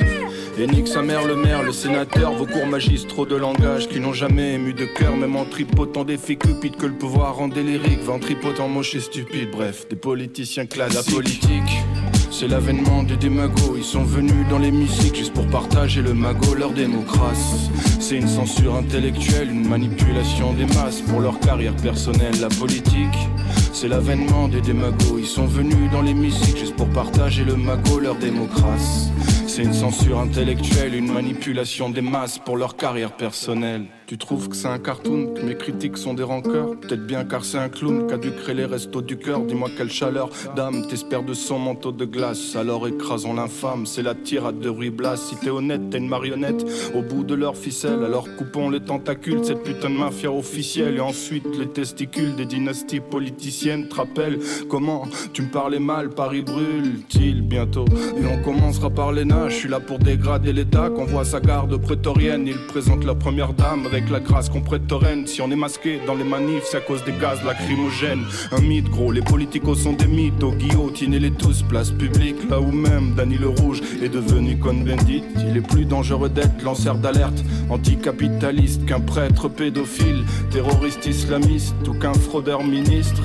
Et 0.58 0.66
nique 0.66 0.88
sa 0.88 1.02
mère 1.02 1.26
le 1.26 1.36
maire, 1.36 1.62
le 1.62 1.72
sénateur, 1.72 2.32
vos 2.32 2.46
cours 2.46 2.66
magistraux 2.66 3.26
de 3.26 3.36
langage 3.36 3.88
qui 3.88 4.00
n'ont 4.00 4.12
jamais 4.12 4.54
ému 4.54 4.74
de 4.74 4.84
cœur, 4.84 5.16
même 5.16 5.36
en 5.36 5.44
tripotant 5.44 6.04
des 6.04 6.18
filles 6.18 6.38
cupides 6.38 6.76
que 6.76 6.86
le 6.86 6.94
pouvoir 6.94 7.36
rend 7.36 7.48
délirique, 7.48 8.00
va 8.02 8.14
en 8.14 8.18
tripotant 8.18 8.68
moche 8.68 8.94
et 8.94 9.00
stupide, 9.00 9.50
bref, 9.50 9.88
des 9.88 9.96
politiciens 9.96 10.66
classiques. 10.66 11.06
La 11.06 11.14
politique. 11.14 12.11
C'est 12.34 12.48
l'avènement 12.48 13.02
des 13.02 13.18
démagos, 13.18 13.76
ils 13.76 13.84
sont 13.84 14.04
venus 14.04 14.48
dans 14.48 14.58
les 14.58 14.70
musiques 14.70 15.16
juste 15.16 15.34
pour 15.34 15.46
partager 15.48 16.00
le 16.00 16.14
magot, 16.14 16.54
leur 16.54 16.72
démocratie. 16.72 17.70
C'est 18.00 18.16
une 18.16 18.26
censure 18.26 18.74
intellectuelle, 18.74 19.50
une 19.50 19.68
manipulation 19.68 20.54
des 20.54 20.64
masses 20.64 21.02
pour 21.02 21.20
leur 21.20 21.38
carrière 21.40 21.76
personnelle, 21.76 22.40
la 22.40 22.48
politique. 22.48 23.28
C'est 23.74 23.86
l'avènement 23.86 24.48
des 24.48 24.62
démagos, 24.62 25.18
ils 25.18 25.26
sont 25.26 25.46
venus 25.46 25.90
dans 25.92 26.00
les 26.00 26.14
musiques 26.14 26.56
juste 26.56 26.74
pour 26.74 26.88
partager 26.88 27.44
le 27.44 27.54
magot, 27.54 28.00
leur 28.00 28.16
démocratie. 28.16 29.10
C'est 29.46 29.62
une 29.62 29.74
censure 29.74 30.18
intellectuelle, 30.18 30.94
une 30.94 31.12
manipulation 31.12 31.90
des 31.90 32.00
masses 32.00 32.38
pour 32.38 32.56
leur 32.56 32.76
carrière 32.76 33.14
personnelle. 33.14 33.88
Tu 34.06 34.18
trouves 34.18 34.48
que 34.48 34.56
c'est 34.56 34.68
un 34.68 34.78
cartoon, 34.78 35.32
que 35.34 35.42
mes 35.42 35.56
critiques 35.56 35.96
sont 35.96 36.14
des 36.14 36.22
rancœurs 36.22 36.76
Peut-être 36.80 37.06
bien 37.06 37.24
car 37.24 37.44
c'est 37.44 37.58
un 37.58 37.68
clown 37.68 38.06
qu'a 38.06 38.18
dû 38.18 38.32
créer 38.32 38.54
les 38.54 38.64
restos 38.64 39.00
du 39.00 39.16
cœur. 39.16 39.40
Dis-moi 39.40 39.70
quelle 39.76 39.90
chaleur 39.90 40.28
d'âme 40.56 40.86
t'espères 40.86 41.22
de 41.22 41.34
son 41.34 41.58
manteau 41.58 41.92
de 41.92 42.04
glace. 42.04 42.56
Alors 42.56 42.86
écrasons 42.86 43.34
l'infâme, 43.34 43.86
c'est 43.86 44.02
la 44.02 44.14
tirade 44.14 44.58
de 44.58 44.68
Ruy 44.68 44.90
Blas. 44.90 45.16
Si 45.16 45.36
t'es 45.36 45.50
honnête, 45.50 45.90
t'es 45.90 45.98
une 45.98 46.08
marionnette 46.08 46.64
au 46.94 47.02
bout 47.02 47.24
de 47.24 47.34
leur 47.34 47.56
ficelle. 47.56 48.02
Alors 48.04 48.26
coupons 48.36 48.70
les 48.70 48.80
tentacules, 48.80 49.44
cette 49.44 49.62
putain 49.62 49.90
de 49.90 49.96
mafia 49.96 50.30
officielle. 50.30 50.96
Et 50.96 51.00
ensuite 51.00 51.46
les 51.58 51.68
testicules 51.68 52.34
des 52.34 52.46
dynasties 52.46 53.00
politiciennes. 53.00 53.88
Te 53.88 53.94
rappelles 53.94 54.38
comment 54.68 55.06
tu 55.32 55.42
me 55.42 55.48
parlais 55.48 55.78
mal, 55.78 56.10
Paris 56.10 56.42
brûle-t-il 56.42 57.42
bientôt? 57.42 57.84
Et 58.16 58.26
on 58.26 58.42
commencera 58.42 58.90
par 58.90 59.12
les 59.12 59.24
nains, 59.24 59.48
je 59.48 59.54
suis 59.54 59.68
là 59.68 59.80
pour 59.80 59.98
dégrader 59.98 60.52
l'État. 60.52 60.90
Qu'on 60.90 61.04
voit 61.04 61.24
sa 61.24 61.40
garde 61.40 61.76
prétorienne, 61.80 62.46
ils 62.46 62.66
présentent 62.66 63.04
leur 63.04 63.18
première 63.18 63.52
dame 63.52 63.86
avec 63.92 64.10
la 64.10 64.20
grâce 64.20 64.48
qu'on 64.48 64.60
prête 64.60 64.86
Torrent. 64.86 65.26
Si 65.26 65.40
on 65.42 65.50
est 65.50 65.56
masqué 65.56 66.00
dans 66.06 66.14
les 66.14 66.24
manifs, 66.24 66.64
c'est 66.64 66.78
à 66.78 66.80
cause 66.80 67.04
des 67.04 67.12
gaz 67.12 67.42
lacrymogènes. 67.44 68.24
Un 68.52 68.60
mythe 68.60 68.88
gros, 68.88 69.12
les 69.12 69.20
politicos 69.20 69.74
sont 69.74 69.92
des 69.92 70.06
mythes. 70.06 70.42
Au 70.42 70.52
guillotinez-les 70.52 71.32
tous, 71.32 71.62
place 71.62 71.90
publique, 71.90 72.36
là 72.48 72.60
où 72.60 72.70
même 72.72 73.14
Danny 73.14 73.36
le 73.36 73.48
Rouge 73.48 73.80
est 74.02 74.08
devenu 74.08 74.58
Cohn-Bendit. 74.58 75.22
Il 75.48 75.56
est 75.56 75.66
plus 75.66 75.84
dangereux 75.84 76.28
d'être 76.28 76.62
lanceur 76.62 76.96
d'alerte, 76.96 77.44
anticapitaliste 77.70 78.86
qu'un 78.86 79.00
prêtre 79.00 79.48
pédophile, 79.48 80.24
terroriste 80.50 81.06
islamiste 81.06 81.74
ou 81.86 81.94
qu'un 81.94 82.14
fraudeur 82.14 82.64
ministre. 82.64 83.22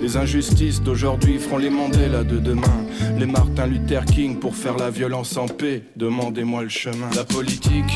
Les 0.00 0.16
injustices 0.16 0.82
d'aujourd'hui 0.82 1.38
feront 1.38 1.58
les 1.58 1.70
Mandela 1.70 2.24
de 2.24 2.38
demain. 2.38 2.84
Les 3.18 3.26
Martin 3.26 3.66
Luther 3.66 4.04
King 4.04 4.38
pour 4.38 4.54
faire 4.54 4.76
la 4.76 4.90
violence 4.90 5.36
en 5.36 5.46
paix. 5.46 5.82
Demandez-moi 5.96 6.62
le 6.62 6.68
chemin. 6.68 7.08
La 7.16 7.24
politique. 7.24 7.92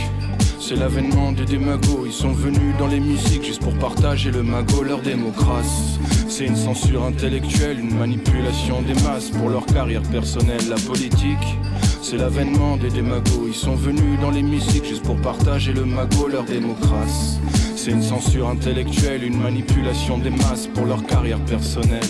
C'est 0.60 0.74
l'avènement 0.74 1.32
des 1.32 1.44
démagos, 1.44 2.04
ils 2.04 2.12
sont 2.12 2.32
venus 2.32 2.76
dans 2.78 2.88
les 2.88 3.00
musiques 3.00 3.44
juste 3.44 3.62
pour 3.62 3.72
partager 3.74 4.30
le 4.30 4.42
magot, 4.42 4.82
leur 4.82 5.00
démocratie. 5.00 5.98
C'est 6.28 6.46
une 6.46 6.56
censure 6.56 7.04
intellectuelle, 7.04 7.78
une 7.78 7.96
manipulation 7.96 8.82
des 8.82 8.94
masses 9.02 9.30
pour 9.30 9.50
leur 9.50 9.64
carrière 9.66 10.02
personnelle, 10.02 10.68
la 10.68 10.76
politique. 10.76 11.56
C'est 12.02 12.16
l'avènement 12.16 12.76
des 12.76 12.90
démagos, 12.90 13.46
ils 13.46 13.54
sont 13.54 13.76
venus 13.76 14.20
dans 14.20 14.30
les 14.30 14.42
musiques 14.42 14.84
juste 14.84 15.04
pour 15.04 15.16
partager 15.16 15.72
le 15.72 15.84
magot, 15.84 16.28
leur 16.28 16.44
démocratie. 16.44 17.38
C'est 17.76 17.92
une 17.92 18.02
censure 18.02 18.48
intellectuelle, 18.48 19.24
une 19.24 19.40
manipulation 19.40 20.18
des 20.18 20.30
masses 20.30 20.66
pour 20.74 20.86
leur 20.86 21.06
carrière 21.06 21.40
personnelle. 21.40 22.04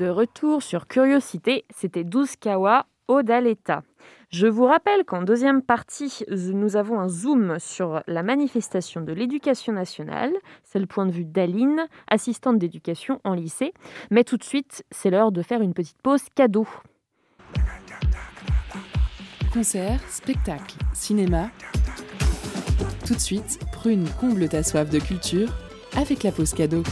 De 0.00 0.08
retour 0.08 0.62
sur 0.62 0.86
Curiosité, 0.86 1.66
c'était 1.76 2.04
12 2.04 2.36
Kawa 2.36 2.86
Odaleta. 3.06 3.82
Je 4.30 4.46
vous 4.46 4.64
rappelle 4.64 5.04
qu'en 5.04 5.20
deuxième 5.20 5.60
partie, 5.60 6.24
nous 6.30 6.76
avons 6.76 6.98
un 6.98 7.08
zoom 7.10 7.58
sur 7.58 8.02
la 8.06 8.22
manifestation 8.22 9.02
de 9.02 9.12
l'éducation 9.12 9.74
nationale. 9.74 10.32
C'est 10.64 10.78
le 10.78 10.86
point 10.86 11.04
de 11.04 11.12
vue 11.12 11.26
d'Aline, 11.26 11.86
assistante 12.08 12.56
d'éducation 12.56 13.20
en 13.24 13.34
lycée. 13.34 13.74
Mais 14.10 14.24
tout 14.24 14.38
de 14.38 14.42
suite, 14.42 14.86
c'est 14.90 15.10
l'heure 15.10 15.32
de 15.32 15.42
faire 15.42 15.60
une 15.60 15.74
petite 15.74 16.00
pause 16.02 16.22
cadeau. 16.34 16.66
Concert, 19.52 20.00
spectacle, 20.08 20.76
cinéma. 20.94 21.50
Tout 23.06 23.16
de 23.16 23.20
suite, 23.20 23.60
Prune 23.70 24.08
comble 24.18 24.48
ta 24.48 24.62
soif 24.62 24.88
de 24.88 24.98
culture 24.98 25.50
avec 25.94 26.22
la 26.22 26.32
pause 26.32 26.54
cadeau. 26.54 26.84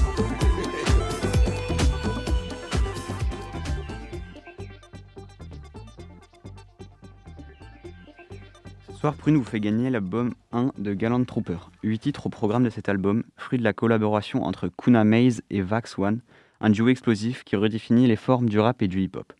Soir, 8.98 9.14
Prune 9.14 9.36
vous 9.36 9.44
fait 9.44 9.60
gagner 9.60 9.90
l'album 9.90 10.34
1 10.50 10.72
de 10.76 10.92
Galant 10.92 11.22
Trooper. 11.22 11.58
8 11.84 12.00
titres 12.00 12.26
au 12.26 12.30
programme 12.30 12.64
de 12.64 12.70
cet 12.70 12.88
album, 12.88 13.22
fruit 13.36 13.56
de 13.56 13.62
la 13.62 13.72
collaboration 13.72 14.42
entre 14.42 14.68
Kuna 14.76 15.04
Maze 15.04 15.40
et 15.50 15.62
Vax 15.62 15.96
One, 16.00 16.18
un 16.60 16.70
duo 16.70 16.88
explosif 16.88 17.44
qui 17.44 17.54
redéfinit 17.54 18.08
les 18.08 18.16
formes 18.16 18.48
du 18.48 18.58
rap 18.58 18.82
et 18.82 18.88
du 18.88 19.00
hip-hop. 19.00 19.32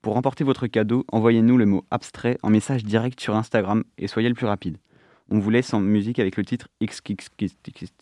Pour 0.00 0.14
remporter 0.14 0.44
votre 0.44 0.66
cadeau, 0.66 1.04
envoyez-nous 1.12 1.58
le 1.58 1.66
mot 1.66 1.84
abstrait 1.90 2.38
en 2.42 2.48
message 2.48 2.84
direct 2.84 3.20
sur 3.20 3.36
Instagram 3.36 3.84
et 3.98 4.08
soyez 4.08 4.30
le 4.30 4.34
plus 4.34 4.46
rapide. 4.46 4.78
On 5.30 5.40
vous 5.40 5.50
laisse 5.50 5.74
en 5.74 5.80
musique 5.80 6.18
avec 6.18 6.38
le 6.38 6.44
titre 6.46 6.68
XXX. 6.82 7.92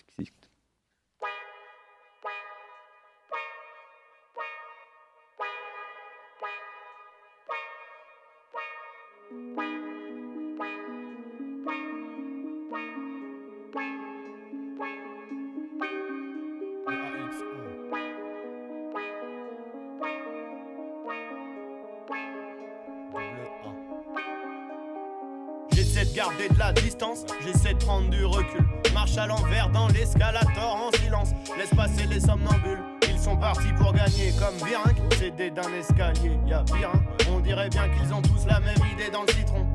Ils 33.08 33.18
sont 33.18 33.36
partis 33.36 33.72
pour 33.78 33.92
gagner 33.92 34.32
comme 34.38 34.54
Virinque, 34.66 35.14
cédé 35.18 35.50
d'un 35.50 35.72
escalier. 35.78 36.38
Y'a 36.46 36.62
Virin, 36.74 37.02
on 37.30 37.40
dit 37.40 37.48
dirait 37.48 37.68
bien 37.68 37.88
qu'ils 37.88 38.12
ont 38.14 38.22
tous 38.22 38.46
la 38.46 38.60
même 38.60 38.78
idée 38.92 39.10
dans 39.10 39.22
le 39.22 39.32
citron. 39.32 39.66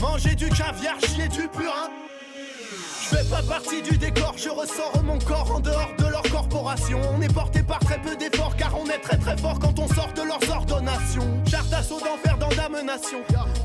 Manger 0.00 0.34
du 0.34 0.48
caviar, 0.48 1.00
chier 1.00 1.28
du 1.28 1.48
purin. 1.48 1.90
Je 3.00 3.16
fais 3.16 3.24
pas 3.30 3.42
partie 3.42 3.82
du 3.82 3.96
décor, 3.96 4.34
je 4.36 4.48
ressors 4.48 5.02
mon 5.04 5.18
corps 5.18 5.50
en 5.54 5.60
dehors 5.60 5.92
de 5.96 6.06
leur 6.06 6.22
corporation. 6.22 7.00
On 7.16 7.22
est 7.22 7.32
porté 7.32 7.62
par 7.62 7.78
très 7.78 7.98
peu 7.98 8.16
d'efforts 8.16 8.56
car 8.56 8.72
on 8.78 8.86
est 8.86 8.98
très 8.98 9.16
très 9.16 9.36
fort 9.36 9.58
quand 9.58 9.78
on 9.78 9.88
sort 9.88 10.12
de 10.12 10.22
leurs 10.22 10.50
ordonnations. 10.50 11.42
Charte 11.48 11.68
d'assaut 11.68 12.00
d'enfer 12.00 12.36
dans 12.36 12.48
damnation. 12.48 13.18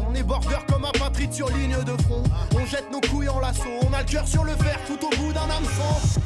On 0.08 0.13
est 0.13 0.24
border 0.24 0.60
comme 0.67 0.86
un 0.86 0.91
patride 0.91 1.34
sur 1.34 1.50
ligne 1.50 1.84
de 1.84 2.02
front. 2.04 2.24
On 2.56 2.65
jette 2.65 2.91
nos 2.91 3.02
couilles 3.02 3.30
en 3.30 3.39
lasso, 3.39 3.70
on 3.82 3.94
a 3.94 4.00
le 4.00 4.08
cœur 4.08 4.28
sur 4.28 4.44
le 4.44 4.54
fer 4.54 4.80
tout 4.88 5.06
au 5.06 5.10
bout 5.17 5.34
d'un 5.34 5.50
hameçon. 5.50 6.20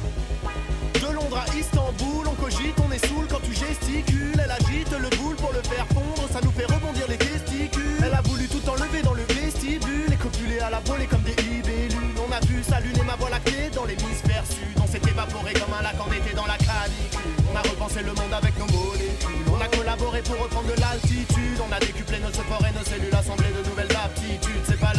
À 1.34 1.46
Istanbul, 1.58 2.28
on 2.28 2.36
cogite, 2.36 2.76
on 2.86 2.92
est 2.92 3.06
saoul 3.06 3.26
quand 3.30 3.42
tu 3.42 3.54
gesticules. 3.54 4.38
Elle 4.38 4.52
agite 4.52 4.92
le 4.92 5.10
boule 5.18 5.36
pour 5.36 5.52
le 5.52 5.62
faire 5.64 5.86
fondre, 5.88 6.30
ça 6.32 6.40
nous 6.44 6.52
fait 6.52 6.66
rebondir 6.66 7.08
les 7.10 7.18
testicules. 7.18 8.00
Elle 8.06 8.14
a 8.14 8.22
voulu 8.22 8.48
tout 8.48 8.62
enlever 8.70 9.02
dans 9.02 9.14
le 9.14 9.24
vestibule 9.24 10.12
et 10.12 10.16
copuler 10.16 10.60
à 10.60 10.70
la 10.70 10.80
volée 10.82 11.08
comme 11.08 11.24
des 11.24 11.36
libellules. 11.44 12.16
On 12.22 12.32
a 12.32 12.40
vu 12.46 12.64
s'allumer 12.64 13.04
ma 13.06 13.16
voie 13.16 13.30
lactée 13.30 13.70
dans 13.74 13.86
l'hémisphère 13.86 14.46
sud. 14.46 14.78
On 14.82 14.88
s'est 14.88 15.02
évaporé 15.04 15.54
comme 15.54 15.74
un 15.74 15.82
lac 15.82 15.96
en 16.00 16.12
été 16.14 16.34
dans 16.36 16.46
la 16.46 16.58
canicule. 16.58 17.36
On 17.52 17.56
a 17.58 17.62
repensé 17.62 18.02
le 18.02 18.14
monde 18.14 18.32
avec 18.32 18.56
nos 18.58 18.68
molécules. 18.72 19.50
On 19.52 19.60
a 19.60 19.68
collaboré 19.68 20.22
pour 20.22 20.40
reprendre 20.40 20.72
de 20.72 20.80
l'altitude. 20.80 21.60
On 21.60 21.72
a 21.74 21.80
décuplé 21.80 22.20
nos 22.20 22.32
et 22.32 22.74
nos 22.74 22.86
cellules 22.86 23.16
assemblées 23.16 23.52
de 23.52 23.68
nouvelles 23.68 23.96
aptitudes. 23.96 24.64
C'est 24.64 24.80
pas 24.80 24.95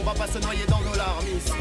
on 0.00 0.04
va 0.04 0.14
pas 0.14 0.26
se 0.26 0.38
noyer 0.38 0.64
dans 0.68 0.80
nos 0.80 0.94
larmes 0.94 1.26
ici. 1.36 1.52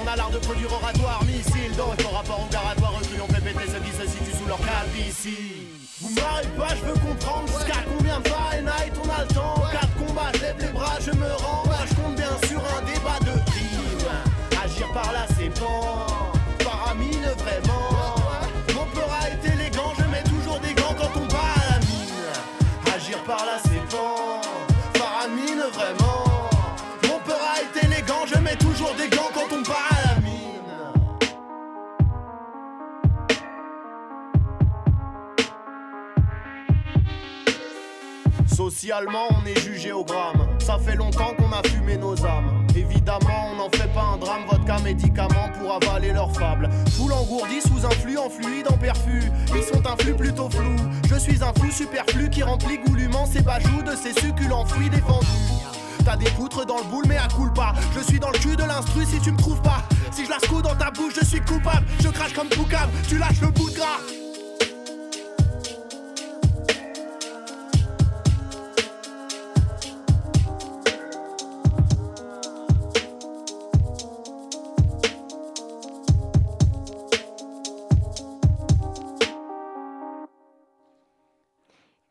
On 0.00 0.06
a 0.06 0.16
l'art 0.16 0.30
de 0.30 0.38
produire 0.38 0.72
oratoire, 0.72 1.24
missile. 1.24 1.74
Donc, 1.76 1.96
par 2.02 2.12
rapport 2.12 2.46
au 2.46 2.52
garatoire, 2.52 2.92
recul, 2.98 3.20
on 3.22 3.32
fait 3.32 3.40
péter 3.40 3.66
ceux 3.66 3.80
qui 3.80 3.90
se 3.90 4.06
situent 4.06 4.36
sous 4.38 4.46
leur 4.46 4.58
calvitie. 4.58 5.66
Vous 6.00 6.10
m'arrêtez 6.14 6.48
pas, 6.56 6.74
je 6.76 6.84
veux 6.84 6.98
comprendre 6.98 7.48
jusqu'à 7.48 7.82
combien 7.90 8.20
de 8.20 8.28
Fahrenheit 8.28 8.92
on 9.02 9.10
a 9.10 9.22
le 9.22 9.34
temps. 9.34 9.62
Quatre 9.72 9.94
combats, 10.06 10.30
je 10.34 10.40
lève 10.42 10.56
les 10.60 10.68
bras, 10.68 10.98
je 11.00 11.10
me 11.10 11.32
rends. 11.42 11.64
Là, 11.68 11.78
je 11.88 11.94
compte 11.94 12.14
bien 12.14 12.34
sur 12.46 12.60
un 12.60 12.82
débat 12.82 13.18
de 13.26 13.32
rime. 13.50 14.62
Agir 14.62 14.86
par 14.92 15.12
là, 15.12 15.26
c'est 15.36 15.50
bon. 15.58 16.06
Paramine, 16.64 17.26
vraiment. 17.38 17.67
Mon 17.67 17.67
toujours 28.78 28.94
des 28.94 29.08
gants 29.08 29.30
quand 29.34 29.52
on 29.52 29.62
bat 29.62 29.74
à 29.90 30.08
la 30.08 30.20
mine. 30.20 30.38
Socialement, 38.46 39.28
on 39.30 39.46
est 39.46 39.58
jugé 39.60 39.92
au 39.92 40.04
gramme. 40.04 40.48
Ça 40.60 40.78
fait 40.78 40.94
longtemps 40.94 41.34
qu'on 41.36 41.50
a 41.52 41.62
fumé 41.68 41.96
nos 41.96 42.14
âmes. 42.24 42.66
Évidemment, 42.76 43.50
on 43.52 43.56
n'en 43.56 43.70
fait 43.70 43.92
pas 43.92 44.02
un 44.14 44.16
drame. 44.16 44.42
Vodka, 44.48 44.78
médicaments 44.84 45.50
pour 45.58 45.74
avaler 45.74 46.12
leurs 46.12 46.32
fables. 46.32 46.68
Foule 46.96 47.12
engourdie 47.12 47.60
sous 47.60 47.84
un 47.84 47.90
flux 47.90 48.16
en 48.16 48.30
fluide 48.30 48.68
en 48.68 48.76
perfus. 48.76 49.24
Ils 49.56 49.62
sont 49.62 49.84
un 49.86 49.96
flux 49.96 50.14
plutôt 50.14 50.48
flou. 50.50 50.76
Je 51.10 51.16
suis 51.16 51.42
un 51.42 51.52
flou 51.54 51.70
superflu 51.72 52.30
qui 52.30 52.44
remplit 52.44 52.78
goulûment 52.78 53.26
ses 53.26 53.42
bajoux 53.42 53.82
de 53.82 53.96
ces 53.96 54.12
succulents 54.20 54.66
fruits 54.66 54.90
défendus. 54.90 55.26
T'as 56.08 56.16
des 56.16 56.30
poutres 56.30 56.64
dans 56.64 56.78
le 56.78 56.84
boule, 56.84 57.04
mais 57.06 57.18
à 57.18 57.28
coule 57.28 57.52
pas. 57.52 57.74
Je 57.94 58.00
suis 58.00 58.18
dans 58.18 58.30
le 58.30 58.38
cul 58.38 58.56
de 58.56 58.64
l'instru 58.64 59.04
si 59.04 59.20
tu 59.20 59.30
me 59.30 59.36
trouves 59.36 59.60
pas. 59.60 59.82
Si 60.10 60.24
je 60.24 60.30
la 60.30 60.38
secoue 60.38 60.62
dans 60.62 60.74
ta 60.74 60.90
bouche, 60.90 61.12
je 61.20 61.26
suis 61.26 61.40
coupable. 61.40 61.84
Je 62.02 62.08
crache 62.08 62.32
comme 62.32 62.48
Poucave, 62.48 62.88
tu 63.06 63.18
lâches 63.18 63.42
le 63.42 63.48
bout 63.48 63.68
de 63.68 63.76
gras. 63.76 64.17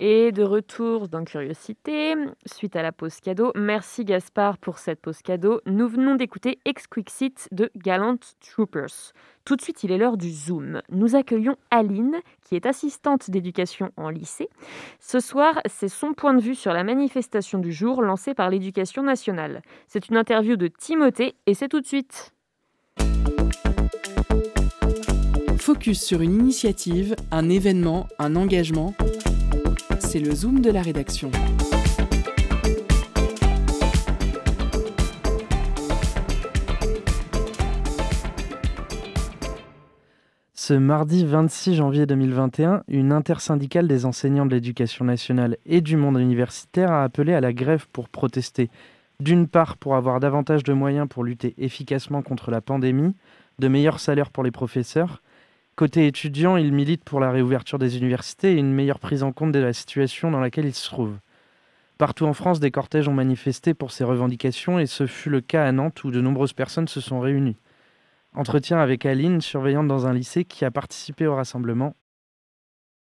Et 0.10 0.32
de 0.32 0.42
retour 0.42 1.10
dans 1.10 1.26
Curiosité, 1.26 2.16
suite 2.46 2.78
à 2.78 2.82
la 2.82 2.94
pause 2.94 3.20
cadeau. 3.20 3.52
Merci 3.56 4.06
Gaspard 4.06 4.58
pour 4.58 4.78
cette 4.78 5.02
pause 5.02 5.22
cadeau. 5.22 5.60
Nous 5.66 5.86
venons 5.90 6.16
d'écouter 6.16 6.60
Exquisite 6.64 7.50
de 7.52 7.70
Gallant 7.76 8.16
Troopers. 8.40 9.12
Tout 9.44 9.58
de 9.58 9.62
suite, 9.62 9.84
il 9.84 9.92
est 9.92 9.98
l'heure 9.98 10.16
du 10.16 10.32
Zoom. 10.32 10.82
Nous 10.90 11.18
accueillons 11.18 11.58
Aline, 11.72 12.16
qui 12.46 12.56
est 12.56 12.66
assistante 12.66 13.30
d'éducation 13.30 13.92
en 13.98 14.10
lycée. 14.10 14.48
Ce 15.02 15.20
soir, 15.20 15.60
c'est 15.66 15.90
son 15.90 16.14
point 16.14 16.34
de 16.34 16.42
vue 16.42 16.56
sur 16.56 16.72
la 16.72 16.86
manifestation 16.86 17.60
du 17.60 17.74
jour 17.74 18.02
lancée 18.02 18.34
par 18.34 18.50
l'éducation 18.50 19.04
nationale. 19.04 19.62
C'est 19.90 20.08
une 20.08 20.16
interview 20.16 20.56
de 20.56 20.68
Timothée 20.70 21.36
et 21.48 21.54
c'est 21.54 21.68
tout 21.68 21.82
de 21.82 21.86
suite. 21.86 22.34
Focus 25.58 26.02
sur 26.02 26.22
une 26.22 26.36
initiative, 26.36 27.14
un 27.30 27.50
événement, 27.50 28.08
un 28.20 28.38
engagement. 28.38 28.94
C'est 30.18 30.24
le 30.24 30.34
Zoom 30.34 30.62
de 30.62 30.72
la 30.72 30.82
rédaction. 30.82 31.30
Ce 40.56 40.74
mardi 40.74 41.24
26 41.24 41.76
janvier 41.76 42.08
2021, 42.08 42.82
une 42.88 43.12
intersyndicale 43.12 43.88
des 43.88 44.06
enseignants 44.08 44.48
de 44.48 44.56
l'éducation 44.56 45.06
nationale 45.06 45.58
et 45.68 45.82
du 45.82 45.98
monde 45.98 46.18
universitaire 46.20 46.92
a 46.92 47.04
appelé 47.04 47.36
à 47.36 47.42
la 47.42 47.54
grève 47.54 47.86
pour 47.94 48.10
protester, 48.10 48.72
d'une 49.20 49.48
part 49.48 49.78
pour 49.78 49.96
avoir 49.96 50.20
davantage 50.20 50.64
de 50.64 50.74
moyens 50.74 51.08
pour 51.08 51.26
lutter 51.26 51.54
efficacement 51.60 52.24
contre 52.24 52.50
la 52.50 52.62
pandémie, 52.62 53.14
de 53.60 53.68
meilleurs 53.68 54.00
salaires 54.00 54.32
pour 54.32 54.44
les 54.44 54.50
professeurs. 54.50 55.22
Côté 55.78 56.08
étudiants, 56.08 56.58
ils 56.58 56.74
militent 56.74 57.04
pour 57.04 57.20
la 57.20 57.30
réouverture 57.30 57.78
des 57.78 58.00
universités 58.00 58.54
et 58.54 58.58
une 58.58 58.74
meilleure 58.74 58.98
prise 58.98 59.22
en 59.22 59.32
compte 59.32 59.52
de 59.52 59.60
la 59.60 59.74
situation 59.74 60.32
dans 60.32 60.40
laquelle 60.40 60.66
ils 60.66 60.74
se 60.74 60.90
trouvent. 60.90 61.20
Partout 62.00 62.26
en 62.26 62.34
France, 62.34 62.60
des 62.60 62.72
cortèges 62.72 63.08
ont 63.08 63.14
manifesté 63.14 63.76
pour 63.76 63.92
ces 63.92 64.04
revendications 64.04 64.80
et 64.80 64.88
ce 64.88 65.06
fut 65.06 65.30
le 65.30 65.40
cas 65.40 65.68
à 65.68 65.72
Nantes 65.72 66.04
où 66.04 66.10
de 66.10 66.20
nombreuses 66.20 66.54
personnes 66.54 66.88
se 66.88 67.00
sont 67.00 67.20
réunies. 67.20 67.58
Entretien 68.34 68.80
avec 68.80 69.06
Aline, 69.06 69.40
surveillante 69.40 69.88
dans 69.88 70.08
un 70.08 70.14
lycée 70.14 70.46
qui 70.46 70.66
a 70.66 70.72
participé 70.72 71.28
au 71.28 71.36
rassemblement. 71.36 71.96